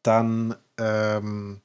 dann 0.03 0.57
ähm, 0.79 1.61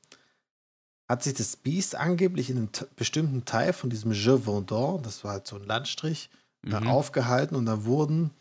hat 1.08 1.24
sich 1.24 1.34
das 1.34 1.56
Biest 1.56 1.96
angeblich 1.96 2.50
in 2.50 2.58
einem 2.58 2.70
bestimmten 2.96 3.46
Teil 3.46 3.74
von 3.74 3.90
diesem 3.90 4.12
Je 4.12 4.32
Vendôme, 4.32 5.02
das 5.02 5.24
war 5.24 5.34
halt 5.34 5.48
so 5.48 5.56
ein 5.56 5.64
Landstrich, 5.66 6.30
äh, 6.70 6.76
Mhm. 6.76 6.88
aufgehalten 6.88 7.56
und 7.56 7.66
da 7.66 7.86
wurden 7.86 8.32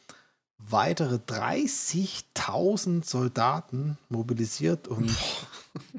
weitere 0.69 1.17
30.000 1.17 3.05
Soldaten 3.05 3.99
mobilisiert 4.09 4.89
und 4.89 5.11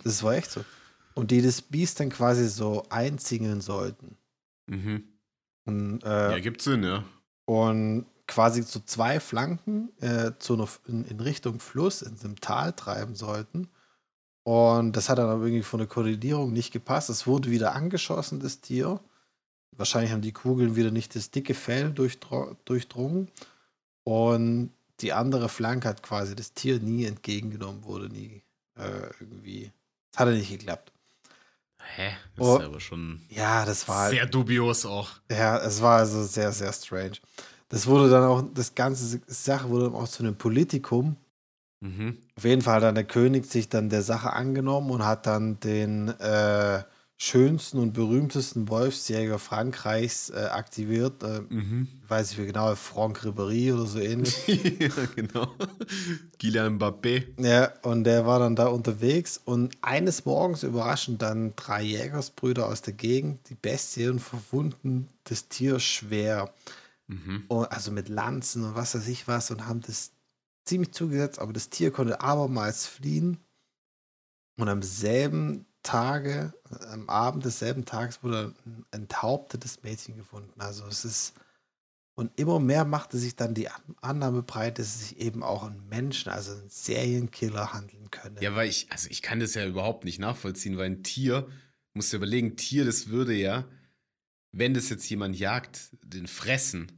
das 0.04 0.23
war 0.23 0.34
echt 0.34 0.51
so. 0.51 0.63
Und 1.13 1.32
die 1.32 1.41
das 1.41 1.62
Biest 1.62 1.99
dann 1.99 2.10
quasi 2.10 2.47
so 2.47 2.84
einzingeln 2.89 3.62
sollten. 3.62 4.17
Mhm. 4.67 5.04
Und, 5.65 6.04
äh, 6.04 6.32
Ja, 6.32 6.39
gibt 6.39 6.62
Sinn, 6.62 6.84
ja. 6.84 7.04
und 7.45 8.06
quasi 8.28 8.65
zu 8.65 8.84
zwei 8.84 9.19
Flanken 9.19 9.89
äh, 10.01 10.32
zu 10.39 10.56
einer, 10.56 10.67
in, 10.88 11.06
in 11.06 11.19
Richtung 11.19 11.60
Fluss 11.60 12.01
in 12.01 12.15
diesem 12.15 12.39
Tal 12.41 12.73
treiben 12.73 13.15
sollten. 13.15 13.69
Und 14.43 14.95
das 14.95 15.10
hat 15.10 15.17
dann 15.17 15.30
aber 15.30 15.45
irgendwie 15.45 15.63
von 15.63 15.80
der 15.80 15.88
Koordinierung 15.88 16.54
nicht 16.54 16.71
gepasst. 16.71 17.10
Es 17.10 17.25
wurde 17.25 17.49
wieder 17.49 17.73
angeschossen, 17.73 18.39
das 18.39 18.62
Tier. 18.62 18.99
Wahrscheinlich 19.71 20.12
haben 20.12 20.21
die 20.21 20.32
Kugeln 20.32 20.75
wieder 20.75 20.91
nicht 20.91 21.15
das 21.15 21.32
dicke 21.32 21.54
Fell 21.54 21.91
durchdrungen. 21.91 23.30
Und 24.06 24.72
die 25.02 25.12
andere 25.12 25.50
Flanke 25.50 25.89
hat 25.89 26.02
quasi 26.02 26.36
das 26.36 26.54
Tier 26.54 26.80
nie 26.80 27.04
entgegengenommen, 27.06 27.84
wurde 27.84 28.08
nie 28.08 28.44
äh, 28.78 29.10
irgendwie. 29.20 29.72
Es 30.13 30.20
hatte 30.20 30.32
nicht 30.32 30.50
geklappt. 30.50 30.94
Hä? 31.98 32.12
Das 32.38 32.48
Oh. 32.48 32.58
ist 32.58 32.63
aber 32.65 32.80
schon 32.80 33.22
Ja, 33.30 33.65
das 33.65 33.88
war 33.89 34.04
halt. 34.04 34.12
sehr 34.12 34.26
dubios 34.26 34.86
auch. 34.86 35.10
Ja, 35.30 35.58
es 35.58 35.82
war 35.82 35.98
also 36.00 36.24
sehr, 36.24 36.52
sehr 36.54 36.72
strange. 36.72 37.18
Das 37.70 37.88
wurde 37.88 38.10
dann 38.10 38.24
auch, 38.24 38.44
das 38.54 38.74
ganze 38.76 39.20
Sache 39.28 39.70
wurde 39.70 39.86
dann 39.86 39.96
auch 39.96 40.08
zu 40.08 40.24
einem 40.24 40.36
Politikum. 40.36 41.18
Mhm. 41.82 42.18
Auf 42.38 42.44
jeden 42.46 42.62
Fall 42.62 42.76
hat 42.76 42.84
dann 42.84 42.96
der 42.96 43.04
König 43.04 43.46
sich 43.46 43.70
dann 43.70 43.89
der 43.89 44.02
Sache 44.02 44.32
angenommen 44.34 44.91
und 44.91 45.04
hat 45.06 45.26
dann 45.28 45.60
den 45.60 46.08
äh, 46.20 46.84
schönsten 47.17 47.78
und 47.80 47.93
berühmtesten 47.93 48.67
Wolfsjäger 48.67 49.39
Frankreichs 49.39 50.30
äh, 50.32 50.47
aktiviert. 50.51 51.23
Äh, 51.23 51.41
Mhm. 51.49 51.88
ich 52.04 52.10
weiß 52.10 52.30
nicht 52.32 52.41
wie 52.41 52.45
genau, 52.47 52.75
Franck 52.75 53.19
Ribéry 53.23 53.73
oder 53.73 53.86
so 53.86 53.99
ähnlich. 53.99 54.36
ja, 54.47 54.89
genau. 55.15 55.47
Kylian 56.39 56.78
Mbappé. 56.78 57.23
ja, 57.41 57.71
und 57.84 58.04
der 58.04 58.25
war 58.25 58.39
dann 58.39 58.56
da 58.58 58.67
unterwegs 58.67 59.39
und 59.43 59.78
eines 59.82 60.25
Morgens 60.25 60.63
überraschen 60.63 61.17
dann 61.17 61.54
drei 61.56 61.84
Jägersbrüder 61.84 62.67
aus 62.67 62.82
der 62.82 62.93
Gegend 62.93 63.49
die 63.49 63.56
Bestie 63.56 64.08
und 64.10 64.19
verwunden 64.19 65.08
das 65.23 65.47
Tier 65.47 65.80
schwer. 65.80 66.54
Mhm. 67.08 67.45
Und 67.47 67.71
also 67.71 67.91
mit 67.91 68.10
Lanzen 68.10 68.63
und 68.65 68.75
was 68.75 68.93
weiß 68.93 69.08
ich 69.08 69.28
was 69.28 69.51
und 69.51 69.67
haben 69.67 69.82
das 69.82 70.12
ziemlich 70.65 70.91
zugesetzt, 70.91 71.39
aber 71.39 71.54
das 71.54 71.69
Tier 71.69 71.91
konnte 71.91 72.19
abermals 72.19 72.88
fliehen. 72.88 73.38
Und 74.58 74.67
am 74.69 74.82
selben 74.82 75.65
Tage, 75.86 76.54
am 76.91 77.10
Abend 77.10 77.45
desselben 77.45 77.86
Tages 77.86 78.24
wurde 78.24 78.54
ein 78.65 78.86
enthauptetes 78.91 79.84
Mädchen 79.84 80.17
gefunden. 80.17 80.60
Also 80.60 80.86
es 80.88 81.06
ist 81.06 81.34
Und 82.17 82.32
immer 82.39 82.60
mehr 82.62 82.86
machte 82.86 83.17
sich 83.17 83.36
dann 83.36 83.54
die 83.54 83.67
An- 83.69 83.95
Annahme 84.02 84.41
breit, 84.41 84.80
dass 84.80 84.88
es 84.88 85.10
sich 85.10 85.19
eben 85.19 85.43
auch 85.43 85.63
um 85.63 85.88
Menschen, 85.89 86.32
also 86.32 86.54
einen 86.54 86.69
Serienkiller 86.69 87.74
handeln 87.74 88.10
könne. 88.10 88.41
Ja, 88.41 88.56
weil 88.56 88.69
ich, 88.69 88.88
also 88.89 89.10
ich 89.10 89.21
kann 89.21 89.39
das 89.41 89.54
ja 89.54 89.65
überhaupt 89.65 90.06
nicht 90.06 90.19
nachvollziehen, 90.19 90.78
weil 90.78 90.86
ein 90.91 91.04
Tier, 91.04 91.48
musst 91.93 92.13
du 92.13 92.17
überlegen, 92.17 92.56
Tier, 92.56 92.86
das 92.86 93.10
würde 93.10 93.34
ja, 93.34 93.65
wenn 94.54 94.74
das 94.74 94.89
jetzt 94.89 95.10
jemand 95.10 95.38
jagt, 95.38 95.89
den 96.06 96.28
fressen. 96.28 96.91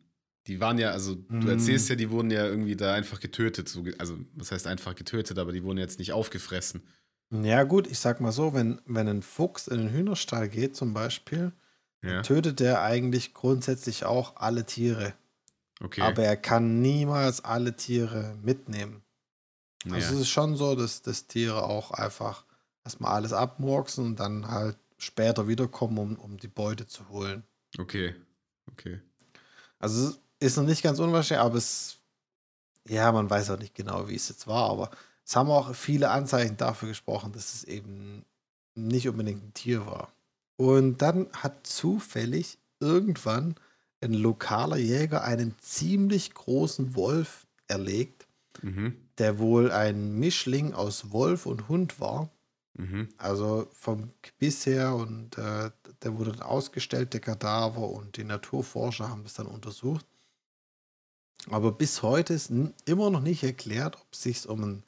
Die 0.46 0.60
waren 0.60 0.78
ja, 0.78 0.92
also 0.92 1.16
du 1.16 1.48
Mm. 1.48 1.50
erzählst 1.50 1.90
ja, 1.90 1.96
die 1.96 2.10
wurden 2.12 2.30
ja 2.32 2.46
irgendwie 2.46 2.76
da 2.76 2.94
einfach 2.94 3.20
getötet. 3.20 3.68
So, 3.70 3.84
ge- 3.84 3.96
also, 3.98 4.20
was 4.36 4.52
heißt 4.52 4.68
einfach 4.68 4.94
getötet, 4.96 5.40
aber 5.40 5.52
die 5.52 5.64
wurden 5.64 5.80
jetzt 5.80 5.98
nicht 6.00 6.14
aufgefressen. 6.14 6.84
Ja, 7.30 7.64
gut, 7.64 7.88
ich 7.88 8.00
sag 8.00 8.22
mal 8.22 8.32
so, 8.32 8.54
wenn, 8.54 8.82
wenn 8.86 9.08
ein 9.08 9.22
Fuchs 9.22 9.68
in 9.68 9.80
den 9.80 9.90
Hühnerstall 9.92 10.48
geht, 10.48 10.76
zum 10.76 10.94
Beispiel, 10.94 11.52
Ja, 12.02 12.22
tötet 12.22 12.62
er 12.62 12.82
eigentlich 12.82 13.34
grundsätzlich 13.34 14.06
auch 14.06 14.38
alle 14.38 14.66
Tiere. 14.66 15.14
okay. 15.82 16.02
Aber 16.02 16.24
er 16.24 16.38
kann 16.38 16.82
niemals 16.82 17.44
alle 17.44 17.76
Tiere 17.76 18.38
mitnehmen. 18.42 19.04
Also 19.86 19.96
ja. 19.96 20.14
es 20.14 20.22
ist 20.22 20.30
schon 20.30 20.56
so, 20.56 20.76
dass, 20.76 21.02
dass 21.02 21.28
Tiere 21.28 21.64
auch 21.64 21.92
einfach 21.92 22.46
erstmal 22.84 23.14
alles 23.14 23.34
abmurksen 23.34 24.06
und 24.06 24.20
dann 24.20 24.48
halt 24.50 24.78
später 24.98 25.48
wiederkommen, 25.48 25.98
um, 25.98 26.16
um 26.16 26.38
die 26.38 26.48
Beute 26.48 26.88
zu 26.88 27.10
holen. 27.10 27.44
okay, 27.78 28.16
okay. 28.72 29.02
Also 29.80 30.10
es 30.10 30.20
ist 30.40 30.58
noch 30.58 30.64
nicht 30.64 30.82
ganz 30.82 31.00
unwahrscheinlich, 31.00 31.46
aber 31.46 31.58
es, 31.58 32.00
ja, 32.88 33.12
man 33.12 33.30
weiß 33.30 33.52
auch 33.52 33.60
nicht 33.60 33.76
genau, 33.76 34.08
wie 34.08 34.16
es 34.16 34.30
jetzt 34.30 34.48
war, 34.48 34.70
aber 34.70 34.92
es 35.28 35.36
haben 35.36 35.50
auch 35.50 35.76
viele 35.76 36.10
Anzeichen 36.10 36.58
dafür 36.58 36.90
gesprochen, 36.90 37.34
dass 37.34 37.54
es 37.54 37.64
eben 37.66 38.24
nicht 38.76 39.10
unbedingt 39.10 39.44
ein 39.44 39.54
Tier 39.54 39.86
war. 39.86 40.14
Und 40.56 41.02
dann 41.02 41.28
hat 41.34 41.68
zufällig 41.68 42.58
irgendwann 42.80 43.56
ein 44.02 44.14
lokaler 44.14 44.78
Jäger 44.78 45.24
einen 45.24 45.56
ziemlich 45.60 46.34
großen 46.34 46.96
Wolf 46.96 47.46
erlegt, 47.68 48.26
Mhm, 48.64 48.96
der 49.20 49.38
wohl 49.40 49.72
ein 49.72 50.14
Mischling 50.20 50.74
aus 50.74 51.12
Wolf 51.12 51.46
und 51.46 51.68
Hund 51.70 52.00
war. 52.00 52.30
mhm, 52.74 53.10
Also 53.18 53.68
vom 53.72 54.12
Gebiss 54.22 54.66
her 54.66 54.96
und 54.96 55.38
äh, 55.38 55.72
der 56.04 56.18
wurde 56.18 56.32
dann 56.32 56.42
ausgestellt, 56.42 57.14
der 57.14 57.20
Kadaver 57.22 57.90
und 57.90 58.18
die 58.18 58.24
Naturforscher 58.24 59.10
haben 59.10 59.24
das 59.24 59.36
dann 59.36 59.48
untersucht. 59.48 60.06
Aber 61.50 61.72
bis 61.72 62.02
heute 62.04 62.34
ist 62.34 62.52
immer 62.86 63.10
noch 63.10 63.22
nicht 63.22 63.44
erklärt, 63.44 63.96
ob 63.96 64.08
es 64.12 64.24
sich 64.24 64.48
um 64.48 64.64
einen 64.64 64.84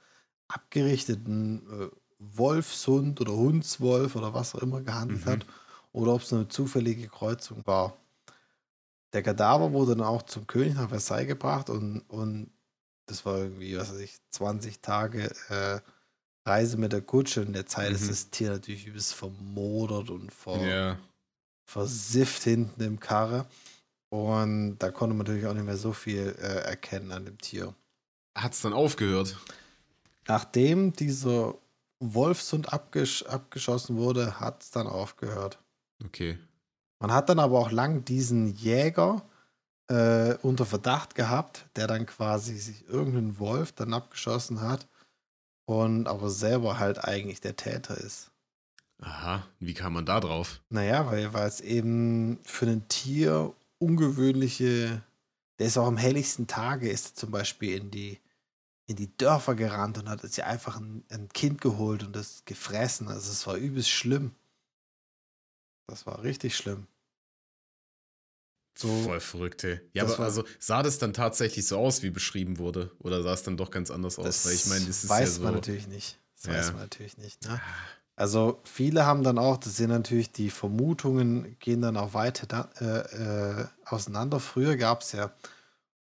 abgerichteten 0.49 1.61
äh, 1.71 1.87
Wolfshund 2.19 3.21
oder 3.21 3.33
Hundswolf 3.33 4.15
oder 4.17 4.33
was 4.33 4.53
auch 4.55 4.61
immer 4.61 4.81
gehandelt 4.81 5.25
Mhm. 5.25 5.29
hat 5.29 5.45
oder 5.93 6.13
ob 6.13 6.21
es 6.21 6.33
eine 6.33 6.49
zufällige 6.49 7.07
Kreuzung 7.07 7.65
war. 7.65 7.95
Der 9.13 9.23
Kadaver 9.23 9.71
wurde 9.71 9.95
dann 9.95 10.05
auch 10.05 10.23
zum 10.23 10.45
König 10.45 10.75
nach 10.75 10.89
Versailles 10.89 11.27
gebracht 11.27 11.69
und, 11.69 12.01
und 12.09 12.51
das 13.07 13.25
war 13.25 13.37
irgendwie, 13.39 13.75
was 13.77 13.91
weiß 13.91 13.99
ich, 13.99 14.17
20 14.31 14.81
Tage 14.81 15.33
äh, 15.49 15.79
Reise 16.47 16.77
mit 16.77 16.91
der 16.93 17.01
Kutsche. 17.01 17.41
In 17.41 17.53
der 17.53 17.65
Zeit 17.65 17.91
ist 17.91 18.03
Mhm. 18.03 18.07
das 18.09 18.29
Tier 18.29 18.49
natürlich 18.51 18.85
übelst 18.85 19.13
vermodert 19.15 20.09
und 20.11 20.31
ver, 20.31 20.61
ja. 20.67 20.99
versifft 21.65 22.43
hinten 22.43 22.81
im 22.83 22.99
Karre. 22.99 23.47
Und 24.09 24.77
da 24.79 24.91
konnte 24.91 25.15
man 25.15 25.25
natürlich 25.25 25.47
auch 25.47 25.53
nicht 25.53 25.65
mehr 25.65 25.77
so 25.77 25.93
viel 25.93 26.35
äh, 26.39 26.65
erkennen 26.65 27.11
an 27.11 27.25
dem 27.25 27.37
Tier. 27.39 27.73
Hat 28.37 28.53
es 28.53 28.61
dann 28.61 28.73
aufgehört? 28.73 29.37
Nachdem 30.29 30.93
dieser 30.93 31.55
Wolfshund 31.99 32.71
abgesch 32.71 33.25
abgeschossen 33.25 33.97
wurde, 33.97 34.39
hat 34.39 34.61
es 34.61 34.69
dann 34.69 34.85
aufgehört. 34.85 35.57
Okay. 36.05 36.37
Man 36.99 37.11
hat 37.11 37.29
dann 37.29 37.39
aber 37.39 37.57
auch 37.57 37.71
lang 37.71 38.05
diesen 38.05 38.53
Jäger 38.55 39.23
äh, 39.87 40.35
unter 40.43 40.67
Verdacht 40.67 41.15
gehabt, 41.15 41.65
der 41.75 41.87
dann 41.87 42.05
quasi 42.05 42.57
sich 42.57 42.87
irgendeinen 42.87 43.39
Wolf 43.39 43.71
dann 43.71 43.91
abgeschossen 43.91 44.61
hat 44.61 44.87
und 45.65 46.07
aber 46.07 46.29
selber 46.29 46.77
halt 46.77 47.03
eigentlich 47.03 47.41
der 47.41 47.55
Täter 47.55 47.97
ist. 47.97 48.29
Aha, 49.01 49.47
wie 49.59 49.73
kam 49.73 49.93
man 49.93 50.05
da 50.05 50.19
drauf? 50.19 50.61
Naja, 50.69 51.07
weil, 51.07 51.33
weil 51.33 51.47
es 51.47 51.59
eben 51.59 52.37
für 52.43 52.67
ein 52.67 52.87
Tier 52.87 53.53
ungewöhnliche, 53.79 55.01
der 55.57 55.67
ist 55.67 55.77
auch 55.77 55.87
am 55.87 55.97
helligsten 55.97 56.45
Tage, 56.45 56.87
ist 56.89 57.17
zum 57.17 57.31
Beispiel 57.31 57.77
in 57.77 57.89
die, 57.89 58.19
in 58.89 58.95
die 58.95 59.15
Dörfer 59.17 59.53
gerannt 59.53 59.99
und 59.99 60.09
hat 60.09 60.21
sich 60.21 60.43
einfach 60.43 60.77
ein, 60.77 61.03
ein 61.09 61.29
Kind 61.29 61.61
geholt 61.61 62.03
und 62.03 62.15
das 62.15 62.43
gefressen. 62.45 63.07
Also 63.07 63.31
es 63.31 63.45
war 63.45 63.55
übelst 63.55 63.89
schlimm. 63.89 64.33
Das 65.85 66.07
war 66.07 66.23
richtig 66.23 66.57
schlimm. 66.57 66.87
So- 68.75 68.87
Voll 69.03 69.19
verrückt, 69.19 69.63
ey. 69.63 69.79
Ja, 69.93 70.03
aber 70.03 70.17
war- 70.17 70.25
also 70.25 70.43
sah 70.57 70.81
das 70.81 70.97
dann 70.97 71.13
tatsächlich 71.13 71.67
so 71.67 71.77
aus, 71.77 72.01
wie 72.01 72.09
beschrieben 72.09 72.57
wurde? 72.57 72.91
Oder 72.99 73.21
sah 73.21 73.33
es 73.33 73.43
dann 73.43 73.57
doch 73.57 73.69
ganz 73.69 73.91
anders 73.91 74.17
aus? 74.17 74.45
Weil 74.45 74.53
ich 74.53 74.65
meine, 74.67 74.85
das 74.85 75.03
ist 75.03 75.09
weiß 75.09 75.29
ja 75.29 75.35
so. 75.35 75.41
man 75.43 75.53
natürlich 75.55 75.87
nicht. 75.87 76.17
Das 76.35 76.45
Ja. 76.45 76.57
weiß 76.59 76.71
man 76.71 76.81
natürlich 76.81 77.17
nicht. 77.17 77.45
Ne? 77.45 77.61
Also 78.15 78.59
viele 78.63 79.05
haben 79.05 79.23
dann 79.23 79.37
auch, 79.37 79.57
das 79.57 79.77
sind 79.77 79.89
natürlich 79.91 80.31
die 80.31 80.49
Vermutungen, 80.49 81.57
gehen 81.59 81.81
dann 81.81 81.95
auch 81.95 82.13
weiter 82.15 82.47
da, 82.47 82.69
äh, 82.79 83.61
äh, 83.61 83.67
auseinander. 83.85 84.39
Früher 84.39 84.77
gab 84.77 85.01
es 85.01 85.11
ja 85.11 85.31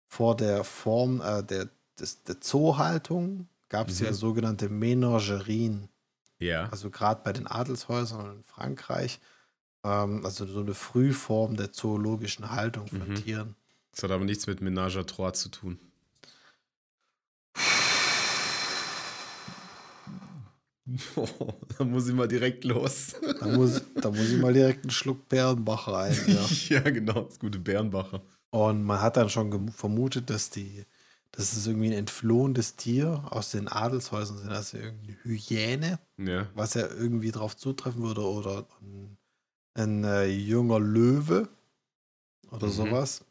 vor 0.07 0.37
der 0.37 0.65
Form 0.65 1.21
äh, 1.21 1.43
der, 1.45 1.69
des, 2.01 2.23
der 2.25 2.41
Zoohaltung, 2.41 3.49
gab 3.69 3.89
es 3.89 4.01
Mhm. 4.01 4.07
ja 4.07 4.13
sogenannte 4.13 4.69
Menagerien. 4.69 5.89
Ja. 6.39 6.69
Also 6.71 6.91
gerade 6.91 7.21
bei 7.25 7.33
den 7.33 7.47
Adelshäusern 7.47 8.37
in 8.37 8.43
Frankreich, 8.45 9.21
ähm, 9.85 10.25
also 10.25 10.47
so 10.47 10.61
eine 10.61 10.75
Frühform 10.75 11.57
der 11.57 11.73
zoologischen 11.73 12.51
Haltung 12.51 12.87
von 12.87 13.09
Mhm. 13.09 13.15
Tieren. 13.17 13.55
Das 13.93 14.05
hat 14.05 14.11
aber 14.13 14.25
nichts 14.25 14.47
mit 14.47 14.61
Ménage 14.61 14.99
à 14.99 15.05
Trois 15.07 15.33
zu 15.33 15.49
tun. 15.49 15.79
da 21.79 21.85
muss 21.85 22.09
ich 22.09 22.15
mal 22.15 22.29
direkt 22.29 22.65
los. 22.65 23.15
Da 23.41 23.47
muss, 23.49 23.83
da 23.95 24.11
muss 24.11 24.31
ich 24.31 24.39
mal 24.41 24.53
direkt 24.55 24.85
einen 24.85 24.91
Schluck 24.91 25.29
Bärenbacher 25.29 25.97
einwerfen. 25.99 26.57
ja, 26.69 26.81
genau, 26.81 27.23
das 27.23 27.39
gute 27.39 27.59
Bärenbacher. 27.59 28.23
Und 28.51 28.83
man 28.85 29.01
hat 29.03 29.17
dann 29.19 29.29
schon 29.29 29.69
vermutet, 29.71 30.31
dass 30.31 30.49
die, 30.49 30.85
dass 31.33 31.53
es 31.53 31.67
irgendwie 31.67 31.89
ein 31.89 31.93
entflohenes 31.99 32.77
Tier 32.77 33.25
aus 33.31 33.51
den 33.51 33.69
Adelshäusern 33.69 34.39
sind, 34.39 34.51
also 34.51 34.79
irgendeine 34.79 35.17
Hyäne, 35.25 35.99
Ja. 36.17 36.49
was 36.55 36.75
ja 36.75 36.87
irgendwie 36.89 37.31
drauf 37.31 37.57
zutreffen 37.57 38.03
würde, 38.03 38.23
oder 38.23 38.67
ein, 38.81 39.17
ein 39.75 40.05
äh, 40.05 40.27
junger 40.27 40.81
Löwe 40.81 41.49
oder 42.51 42.67
Mhm. 42.69 42.73
sowas. 42.73 43.25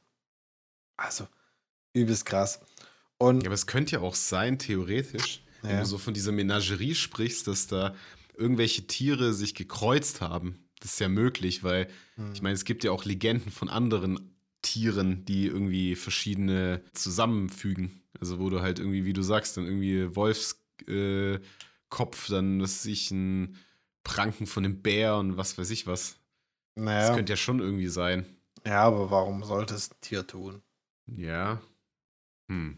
Also 0.98 1.28
übelst 1.94 2.26
krass. 2.26 2.60
Und 3.18 3.42
Ja, 3.44 3.48
aber 3.48 3.56
es 3.56 3.68
könnte 3.68 3.94
ja 3.96 4.02
auch 4.02 4.16
sein, 4.16 4.60
theoretisch, 4.60 5.44
wenn 5.62 5.72
Ja. 5.72 5.80
du 5.80 5.86
so 5.86 5.98
von 5.98 6.14
dieser 6.14 6.32
Menagerie 6.32 6.94
sprichst, 6.96 7.48
dass 7.48 7.68
da 7.68 7.96
irgendwelche 8.36 8.86
Tiere 8.86 9.34
sich 9.34 9.56
gekreuzt 9.56 10.22
haben. 10.22 10.70
Das 10.80 10.94
ist 10.94 11.00
ja 11.00 11.10
möglich, 11.10 11.64
weil 11.64 11.88
Hm. 12.16 12.32
ich 12.34 12.42
meine, 12.44 12.54
es 12.54 12.64
gibt 12.66 12.84
ja 12.84 12.92
auch 12.92 13.06
Legenden 13.06 13.52
von 13.52 13.70
anderen 13.70 14.37
Tieren, 14.62 15.26
die 15.26 15.48
irgendwie 15.48 15.96
verschiedene 15.96 16.82
zusammenfügen. 16.94 18.02
Also 18.20 18.40
wo 18.40 18.50
du 18.50 18.62
halt 18.62 18.80
irgendwie, 18.80 19.06
wie 19.06 19.14
du 19.14 19.22
sagst, 19.22 19.58
dann 19.58 19.66
irgendwie 19.66 20.16
Wolfskopf, 20.16 20.60
äh, 20.88 21.40
dann 22.32 22.62
was 22.62 22.86
ich, 22.86 23.12
ein 23.12 23.58
Pranken 24.04 24.48
von 24.48 24.66
einem 24.66 24.82
Bär 24.82 25.18
und 25.18 25.38
was 25.38 25.58
weiß 25.58 25.70
ich 25.70 25.88
was. 25.88 26.20
Das 26.76 26.84
naja, 26.86 27.16
könnte 27.16 27.34
ja 27.34 27.38
schon 27.38 27.60
irgendwie 27.60 27.88
sein. 27.88 28.26
ja, 28.66 28.84
aber 28.84 29.12
warum 29.12 29.44
sollte 29.44 29.76
es 29.76 29.92
ein 29.92 29.98
Tier 30.02 30.26
tun? 30.26 30.62
Ja. 31.08 31.62
Hm. 32.50 32.78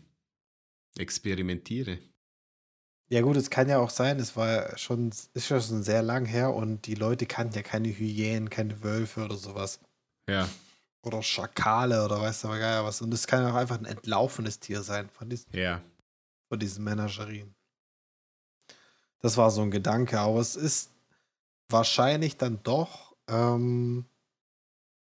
Experimentiere. 0.97 1.99
Ja 3.11 3.21
gut, 3.21 3.37
es 3.37 3.49
kann 3.49 3.67
ja 3.67 3.79
auch 3.79 3.89
sein, 3.89 4.19
es 4.19 4.35
war 4.35 4.47
ja 4.47 4.77
schon, 4.77 5.09
ist 5.09 5.49
ja 5.49 5.59
schon 5.59 5.81
sehr 5.81 6.03
lang 6.03 6.25
her 6.25 6.53
und 6.53 6.85
die 6.85 6.93
Leute 6.93 7.25
kannten 7.25 7.55
ja 7.55 7.63
keine 7.63 7.89
Hyänen, 7.89 8.51
keine 8.51 8.83
Wölfe 8.83 9.25
oder 9.25 9.35
sowas. 9.35 9.79
Ja. 10.29 10.47
Oder 11.03 11.23
Schakale 11.23 12.03
oder 12.03 12.21
weiß 12.21 12.41
der 12.41 12.51
Geier 12.59 12.83
was. 12.85 13.01
Und 13.01 13.13
es 13.13 13.25
kann 13.27 13.45
auch 13.45 13.55
einfach 13.55 13.77
ein 13.77 13.85
entlaufenes 13.85 14.59
Tier 14.59 14.81
sein 14.83 15.09
von 15.09 15.29
diesen, 15.29 15.55
Ja. 15.55 15.81
von 16.49 16.59
diesen 16.59 16.83
Menagerien. 16.83 17.53
Das 19.21 19.37
war 19.37 19.51
so 19.51 19.61
ein 19.61 19.71
Gedanke, 19.71 20.19
aber 20.19 20.39
es 20.39 20.55
ist 20.55 20.91
wahrscheinlich 21.69 22.37
dann 22.37 22.59
doch 22.63 23.15
ähm, 23.27 24.05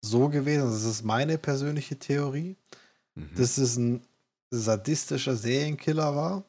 so 0.02 0.28
gewesen, 0.28 0.70
das 0.70 0.84
ist 0.84 1.04
meine 1.04 1.38
persönliche 1.38 1.96
Theorie, 1.98 2.56
Mhm. 3.16 3.34
dass 3.34 3.58
es 3.58 3.76
ein 3.76 4.06
sadistischer 4.50 5.34
Serienkiller 5.36 6.14
war, 6.14 6.44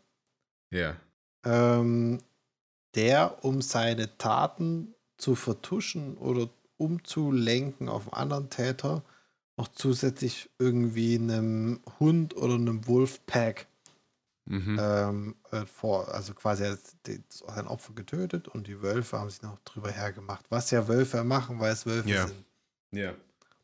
ja. 0.69 0.95
ähm, 1.43 2.19
der, 2.93 3.43
um 3.43 3.61
seine 3.63 4.15
Taten 4.19 4.93
zu 5.17 5.33
vertuschen 5.35 6.17
oder 6.17 6.49
umzulenken 6.77 7.89
auf 7.89 8.13
einen 8.13 8.21
anderen 8.21 8.49
Täter, 8.51 9.01
noch 9.61 9.67
zusätzlich 9.69 10.49
irgendwie 10.59 11.15
einem 11.15 11.81
Hund 11.99 12.35
oder 12.35 12.55
einem 12.55 12.87
Wolfpack 12.87 13.67
Mhm. 14.45 14.77
ähm, 14.81 15.35
äh, 15.51 15.65
vor, 15.67 16.11
also 16.13 16.33
quasi 16.33 16.65
sein 17.29 17.67
Opfer 17.67 17.93
getötet 17.93 18.47
und 18.47 18.65
die 18.65 18.81
Wölfe 18.81 19.19
haben 19.19 19.29
sich 19.29 19.43
noch 19.43 19.59
drüber 19.59 19.91
hergemacht. 19.91 20.45
Was 20.49 20.71
ja 20.71 20.87
Wölfe 20.87 21.23
machen, 21.23 21.59
weil 21.59 21.71
es 21.71 21.85
Wölfe 21.85 22.09
Ja. 22.09 22.27
sind. 22.27 22.43
Ja. 22.91 23.13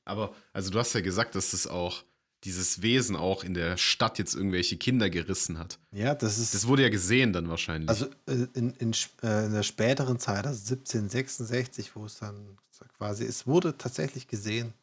Aber, 0.06 0.34
also 0.54 0.70
du 0.70 0.78
hast 0.78 0.94
ja 0.94 1.02
gesagt, 1.02 1.34
dass 1.34 1.52
das 1.52 1.66
auch 1.66 2.04
dieses 2.44 2.84
Wesen 2.84 3.16
auch 3.16 3.44
in 3.44 3.56
der 3.56 3.76
Stadt 3.78 4.20
jetzt 4.20 4.36
irgendwelche 4.36 4.78
Kinder 4.78 5.10
gerissen 5.10 5.58
hat. 5.58 5.80
Ja, 5.92 6.14
das 6.14 6.38
ist. 6.38 6.54
Das 6.54 6.68
wurde 6.68 6.84
ja 6.84 6.90
gesehen 6.90 7.34
dann 7.34 7.50
wahrscheinlich. 7.50 7.90
Also 7.90 8.06
äh, 8.28 8.48
in, 8.54 8.70
in, 8.76 8.94
äh, 9.24 9.46
in 9.48 9.54
der 9.54 9.64
späteren 9.64 10.20
Zeit, 10.20 10.46
also 10.46 10.60
1766, 10.76 11.96
wo 11.96 12.06
es 12.06 12.20
dann 12.20 12.56
quasi, 12.98 13.26
es 13.26 13.48
wurde 13.48 13.76
tatsächlich 13.78 14.28
gesehen. 14.28 14.74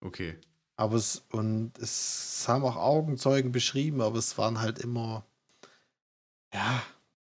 okay. 0.00 0.34
Aber 0.76 0.96
es, 0.96 1.24
und 1.30 1.78
es 1.78 2.44
haben 2.48 2.64
auch 2.64 2.76
Augenzeugen 2.76 3.52
beschrieben, 3.52 4.00
aber 4.00 4.18
es 4.18 4.36
waren 4.38 4.60
halt 4.60 4.78
immer, 4.80 5.24
ja, 6.52 6.82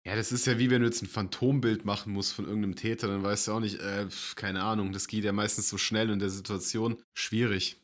Ja, 0.05 0.15
das 0.15 0.31
ist 0.31 0.47
ja 0.47 0.59
wie 0.59 0.71
wenn 0.71 0.83
du 0.83 0.87
jetzt 0.87 1.03
ein 1.03 1.09
Phantombild 1.09 1.85
machen 1.85 2.13
musst 2.13 2.33
von 2.33 2.45
irgendeinem 2.45 2.77
Täter, 2.77 3.09
dann 3.09 3.25
weißt 3.25 3.49
du 3.49 3.53
auch 3.53 3.61
nicht, 3.61 3.81
äh, 3.81 4.07
keine 4.37 4.63
Ahnung, 4.63 4.93
das 4.93 5.09
geht 5.09 5.25
ja 5.25 5.33
meistens 5.33 5.69
so 5.69 5.79
schnell 5.79 6.11
in 6.11 6.21
der 6.21 6.31
Situation. 6.31 7.03
Schwierig. 7.13 7.77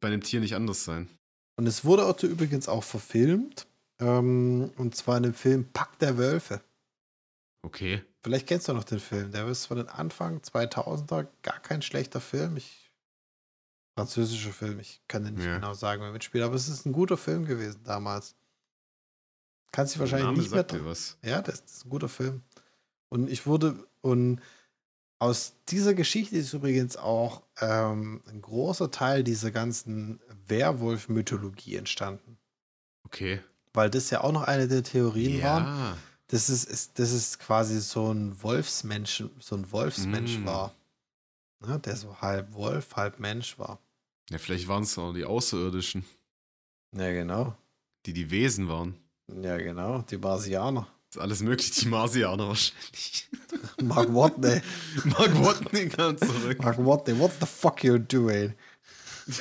Bei 0.00 0.08
einem 0.08 0.22
Tier 0.22 0.40
nicht 0.40 0.54
anders 0.54 0.84
sein. 0.84 1.08
Und 1.56 1.66
es 1.66 1.84
wurde 1.84 2.06
auch 2.06 2.22
übrigens 2.22 2.68
auch 2.68 2.84
verfilmt. 2.84 3.66
Ähm, 4.00 4.72
und 4.76 4.94
zwar 4.94 5.16
in 5.16 5.24
dem 5.24 5.34
Film 5.34 5.66
Pack 5.72 5.98
der 5.98 6.18
Wölfe. 6.18 6.60
Okay. 7.62 8.02
Vielleicht 8.22 8.46
kennst 8.46 8.68
du 8.68 8.72
noch 8.72 8.84
den 8.84 9.00
Film. 9.00 9.32
Der 9.32 9.46
ist 9.48 9.66
von 9.66 9.76
den 9.76 9.88
Anfang 9.88 10.38
2000er 10.40 11.26
gar 11.42 11.60
kein 11.60 11.82
schlechter 11.82 12.20
Film. 12.20 12.56
Ich, 12.56 12.81
französischer 13.94 14.52
Film. 14.52 14.78
Ich 14.80 15.00
kann 15.08 15.24
dir 15.24 15.30
nicht 15.32 15.44
Ja. 15.44 15.56
genau 15.56 15.74
sagen, 15.74 16.02
wer 16.02 16.12
mitspielt. 16.12 16.44
Aber 16.44 16.54
es 16.54 16.68
ist 16.68 16.86
ein 16.86 16.92
guter 16.92 17.16
Film 17.16 17.44
gewesen 17.46 17.80
damals. 17.84 18.34
Kannst 19.72 19.94
Der 19.94 20.00
wahrscheinlich 20.00 20.26
Name 20.26 20.38
nicht 20.38 20.50
mehr 20.52 20.64
dran. 20.64 20.84
was. 20.84 21.16
Ja, 21.22 21.40
das 21.42 21.60
ist 21.60 21.86
ein 21.86 21.90
guter 21.90 22.08
Film. 22.08 22.42
Und 23.08 23.30
ich 23.30 23.46
wurde, 23.46 23.74
und 24.00 24.40
aus 25.18 25.54
dieser 25.68 25.94
Geschichte 25.94 26.36
ist 26.36 26.52
übrigens 26.52 26.96
auch 26.96 27.42
ähm, 27.60 28.22
ein 28.28 28.42
großer 28.42 28.90
Teil 28.90 29.22
dieser 29.24 29.50
ganzen 29.50 30.20
Werwolf-Mythologie 30.46 31.76
entstanden. 31.76 32.38
Okay. 33.04 33.40
Weil 33.72 33.88
das 33.90 34.10
ja 34.10 34.22
auch 34.22 34.32
noch 34.32 34.42
eine 34.42 34.68
der 34.68 34.82
Theorien 34.82 35.42
war. 35.42 35.60
Ja. 35.60 35.96
Das 36.28 36.48
ist, 36.50 36.64
ist, 36.64 36.98
das 36.98 37.12
ist 37.12 37.38
quasi 37.38 37.80
so 37.80 38.10
ein 38.12 38.42
Wolfsmensch, 38.42 39.24
so 39.38 39.54
ein 39.56 39.70
Wolfsmensch 39.70 40.38
Mm. 40.38 40.46
war. 40.46 40.74
Ne, 41.66 41.78
der 41.78 41.96
so 41.96 42.16
halb 42.20 42.52
Wolf, 42.54 42.96
halb 42.96 43.18
Mensch 43.20 43.58
war. 43.58 43.78
Ja, 44.30 44.38
vielleicht 44.38 44.66
waren 44.68 44.82
es 44.82 44.96
auch 44.98 45.12
die 45.12 45.24
Außerirdischen, 45.24 46.04
Ja, 46.96 47.10
genau. 47.12 47.56
die 48.06 48.12
die 48.12 48.30
Wesen 48.30 48.68
waren. 48.68 48.94
Ja, 49.42 49.56
genau. 49.56 50.02
Die 50.02 50.18
Marsianer. 50.18 50.88
Ist 51.10 51.18
alles 51.18 51.42
möglich, 51.42 51.70
die 51.72 51.88
Marsianer 51.88 52.48
wahrscheinlich. 52.48 53.28
Mark 53.82 54.12
Watney. 54.14 54.60
Mark 55.04 55.34
Watney 55.44 55.88
kam 55.88 56.16
zurück. 56.18 56.58
Mark 56.62 56.78
Watney, 56.78 57.18
what 57.18 57.32
the 57.40 57.46
fuck 57.46 57.84
you 57.84 57.98
doing? 57.98 58.54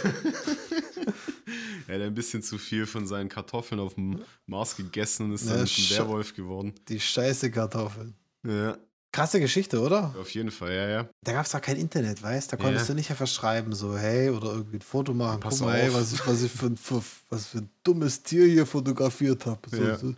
Er 1.88 1.96
hat 1.96 2.02
ein 2.04 2.14
bisschen 2.14 2.42
zu 2.42 2.58
viel 2.58 2.86
von 2.86 3.06
seinen 3.06 3.28
Kartoffeln 3.28 3.82
auf 3.82 3.96
dem 3.96 4.22
Mars 4.46 4.78
gegessen 4.78 5.26
und 5.26 5.34
ist 5.34 5.46
Ja, 5.50 5.56
dann 5.56 5.64
ein 5.66 5.90
Werwolf 5.90 6.34
geworden. 6.34 6.74
Die 6.88 7.00
scheiße 7.00 7.52
Kartoffeln. 7.52 8.16
Ja, 8.48 8.78
Krasse 9.14 9.40
Geschichte, 9.42 9.82
oder? 9.82 10.16
auf 10.20 10.30
jeden 10.34 10.52
Fall, 10.52 10.72
ja, 10.74 10.88
ja. 10.90 11.10
Da 11.24 11.34
gab 11.34 11.46
es 11.46 11.54
auch 11.54 11.62
kein 11.62 11.76
Internet, 11.78 12.24
weißt 12.24 12.52
du? 12.52 12.56
Da 12.56 12.64
konntest 12.64 12.88
Ja. 12.88 12.94
du 12.94 12.98
nicht 12.98 13.10
einfach 13.12 13.28
schreiben, 13.28 13.74
so, 13.74 13.98
hey, 13.98 14.30
oder 14.30 14.52
irgendwie 14.54 14.78
ein 14.78 14.82
Foto 14.82 15.14
machen. 15.14 15.40
Pass 15.42 15.60
Guck 15.60 15.68
mal, 15.68 15.82
auf. 15.90 15.94
was 15.96 16.14
ich, 16.14 16.26
was, 16.26 16.42
ich 16.44 16.52
für, 16.52 16.68
ein- 16.68 16.78
für, 16.78 17.04
was 17.30 17.48
für 17.48 17.58
ein 17.60 17.70
dummes 17.84 18.24
Tier 18.24 18.46
hier 18.46 18.66
fotografiert 18.66 19.46
habe. 19.46 19.70
So, 19.70 19.84
Ja. 19.84 19.98
so 19.98 20.14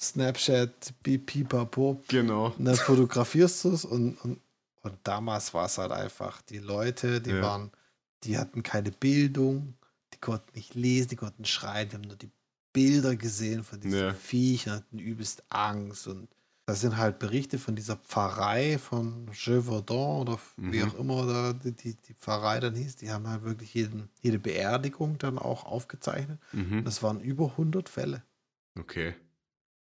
Snapchat, 0.00 0.94
pi- 1.02 1.18
pipapo. 1.18 2.02
Genau. 2.08 2.54
Und 2.58 2.64
dann 2.64 2.76
fotografierst 2.76 3.64
du 3.64 3.72
es 3.72 3.84
und, 3.84 4.16
und, 4.24 4.40
und 4.82 4.94
damals 5.02 5.52
war 5.54 5.66
es 5.66 5.76
halt 5.78 5.92
einfach, 5.92 6.40
die 6.42 6.58
Leute, 6.58 7.20
die 7.20 7.30
Ja. 7.30 7.42
waren, 7.42 7.70
die 8.24 8.38
hatten 8.38 8.62
keine 8.62 8.90
Bildung, 8.92 9.74
die 10.14 10.18
konnten 10.18 10.50
nicht 10.54 10.74
lesen, 10.74 11.08
die 11.08 11.16
konnten 11.16 11.44
schreiben, 11.44 11.90
die 11.90 11.96
haben 11.96 12.02
nur 12.08 12.16
die 12.16 12.30
Bilder 12.72 13.14
gesehen 13.16 13.62
von 13.64 13.80
diesen 13.80 13.98
Ja. 13.98 14.14
Viechern, 14.14 14.76
hatten 14.76 14.98
übelst 14.98 15.42
Angst 15.50 16.06
und 16.06 16.28
das 16.68 16.82
sind 16.82 16.98
halt 16.98 17.18
Berichte 17.18 17.58
von 17.58 17.74
dieser 17.76 17.96
Pfarrei 17.96 18.76
von 18.78 19.30
Gévaudan 19.32 20.20
oder 20.20 20.38
wie 20.58 20.82
Mhm. 20.82 20.90
auch 20.90 20.94
immer 20.98 21.26
da 21.26 21.52
die, 21.54 21.72
die, 21.72 21.94
die 21.94 22.12
Pfarrei 22.12 22.60
dann 22.60 22.74
hieß, 22.74 22.96
die 22.96 23.10
haben 23.10 23.26
halt 23.26 23.42
wirklich 23.42 23.72
jeden, 23.72 24.10
jede 24.20 24.38
Beerdigung 24.38 25.16
dann 25.16 25.38
auch 25.38 25.64
aufgezeichnet. 25.64 26.38
Mhm. 26.52 26.84
Das 26.84 27.02
waren 27.02 27.20
über 27.20 27.52
100 27.52 27.88
Fälle. 27.88 28.22
Okay. 28.78 29.14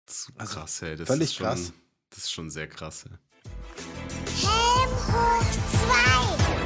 Zu 0.05 0.31
Also, 0.37 0.59
krass, 0.61 0.81
ey. 0.83 0.95
Das 0.95 1.07
völlig 1.07 1.31
ist 1.31 1.35
schon, 1.35 1.45
krass. 1.45 1.73
Das 2.09 2.19
ist 2.19 2.31
schon 2.31 2.49
sehr 2.49 2.67
krass. 2.69 3.03
Ey. 3.05 3.17
Helm 4.37 4.91
hoch 5.11 5.43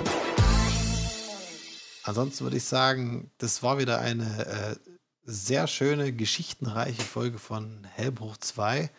2. 0.04 2.02
Ansonsten 2.04 2.44
würde 2.44 2.58
ich 2.58 2.64
sagen, 2.66 3.32
das 3.40 3.64
war 3.64 3.80
wieder 3.80 4.00
eine 4.02 4.46
äh, 4.46 4.76
sehr 5.24 5.66
schöne, 5.66 6.14
geschichtenreiche 6.14 7.02
Folge 7.02 7.40
von 7.40 7.84
Helmbruch 7.96 8.38
2. 8.38 8.92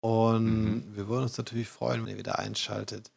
Und 0.00 0.44
Mhm. 0.44 0.96
wir 0.96 1.08
würden 1.08 1.24
uns 1.24 1.38
natürlich 1.38 1.68
freuen, 1.68 2.02
wenn 2.02 2.12
ihr 2.12 2.18
wieder 2.18 2.38
einschaltet 2.38 3.10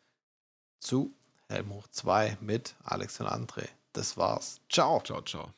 zu 0.80 1.13
Helmbruch 1.48 1.88
2 1.89 2.38
mit 2.41 2.76
Alex 2.84 3.20
und 3.20 3.28
André. 3.28 3.67
Das 3.94 4.17
war's. 4.17 4.60
Ciao. 4.70 5.02
Ciao, 5.04 5.22
ciao. 5.22 5.52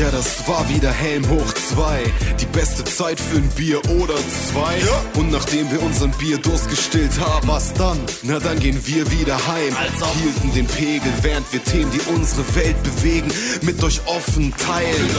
Ja, 0.00 0.10
das 0.10 0.48
war 0.48 0.66
wieder 0.70 0.90
Helm 0.90 1.28
hoch 1.28 1.52
2. 1.52 2.02
Die 2.40 2.46
beste 2.46 2.82
Zeit 2.84 3.20
für 3.20 3.36
ein 3.36 3.50
Bier 3.50 3.84
oder 3.90 4.14
zwei. 4.48 4.80
Und 5.20 5.30
nachdem 5.30 5.70
wir 5.70 5.82
unseren 5.82 6.10
Bierdurst 6.12 6.70
gestillt 6.70 7.20
haben, 7.20 7.46
was 7.46 7.74
dann? 7.74 7.98
Na, 8.22 8.38
dann 8.38 8.58
gehen 8.58 8.80
wir 8.86 9.10
wieder 9.10 9.36
heim. 9.46 9.76
Hielten 10.22 10.54
den 10.54 10.66
Pegel, 10.66 11.12
während 11.20 11.52
wir 11.52 11.62
Themen, 11.62 11.90
die 11.90 12.00
unsere 12.14 12.42
Welt 12.54 12.82
bewegen, 12.82 13.30
mit 13.60 13.84
euch 13.84 14.00
offen 14.06 14.54
teilen. 14.56 15.10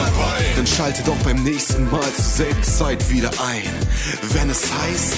Dann 0.55 0.65
schaltet 0.65 1.07
auch 1.07 1.23
beim 1.23 1.43
nächsten 1.43 1.87
Mal 1.91 2.11
zur 2.15 2.25
selben 2.25 2.63
Zeit 2.63 3.07
wieder 3.11 3.29
ein. 3.39 3.69
Wenn 4.33 4.49
es 4.49 4.63
heißt. 4.63 5.13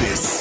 Helm 0.00 0.37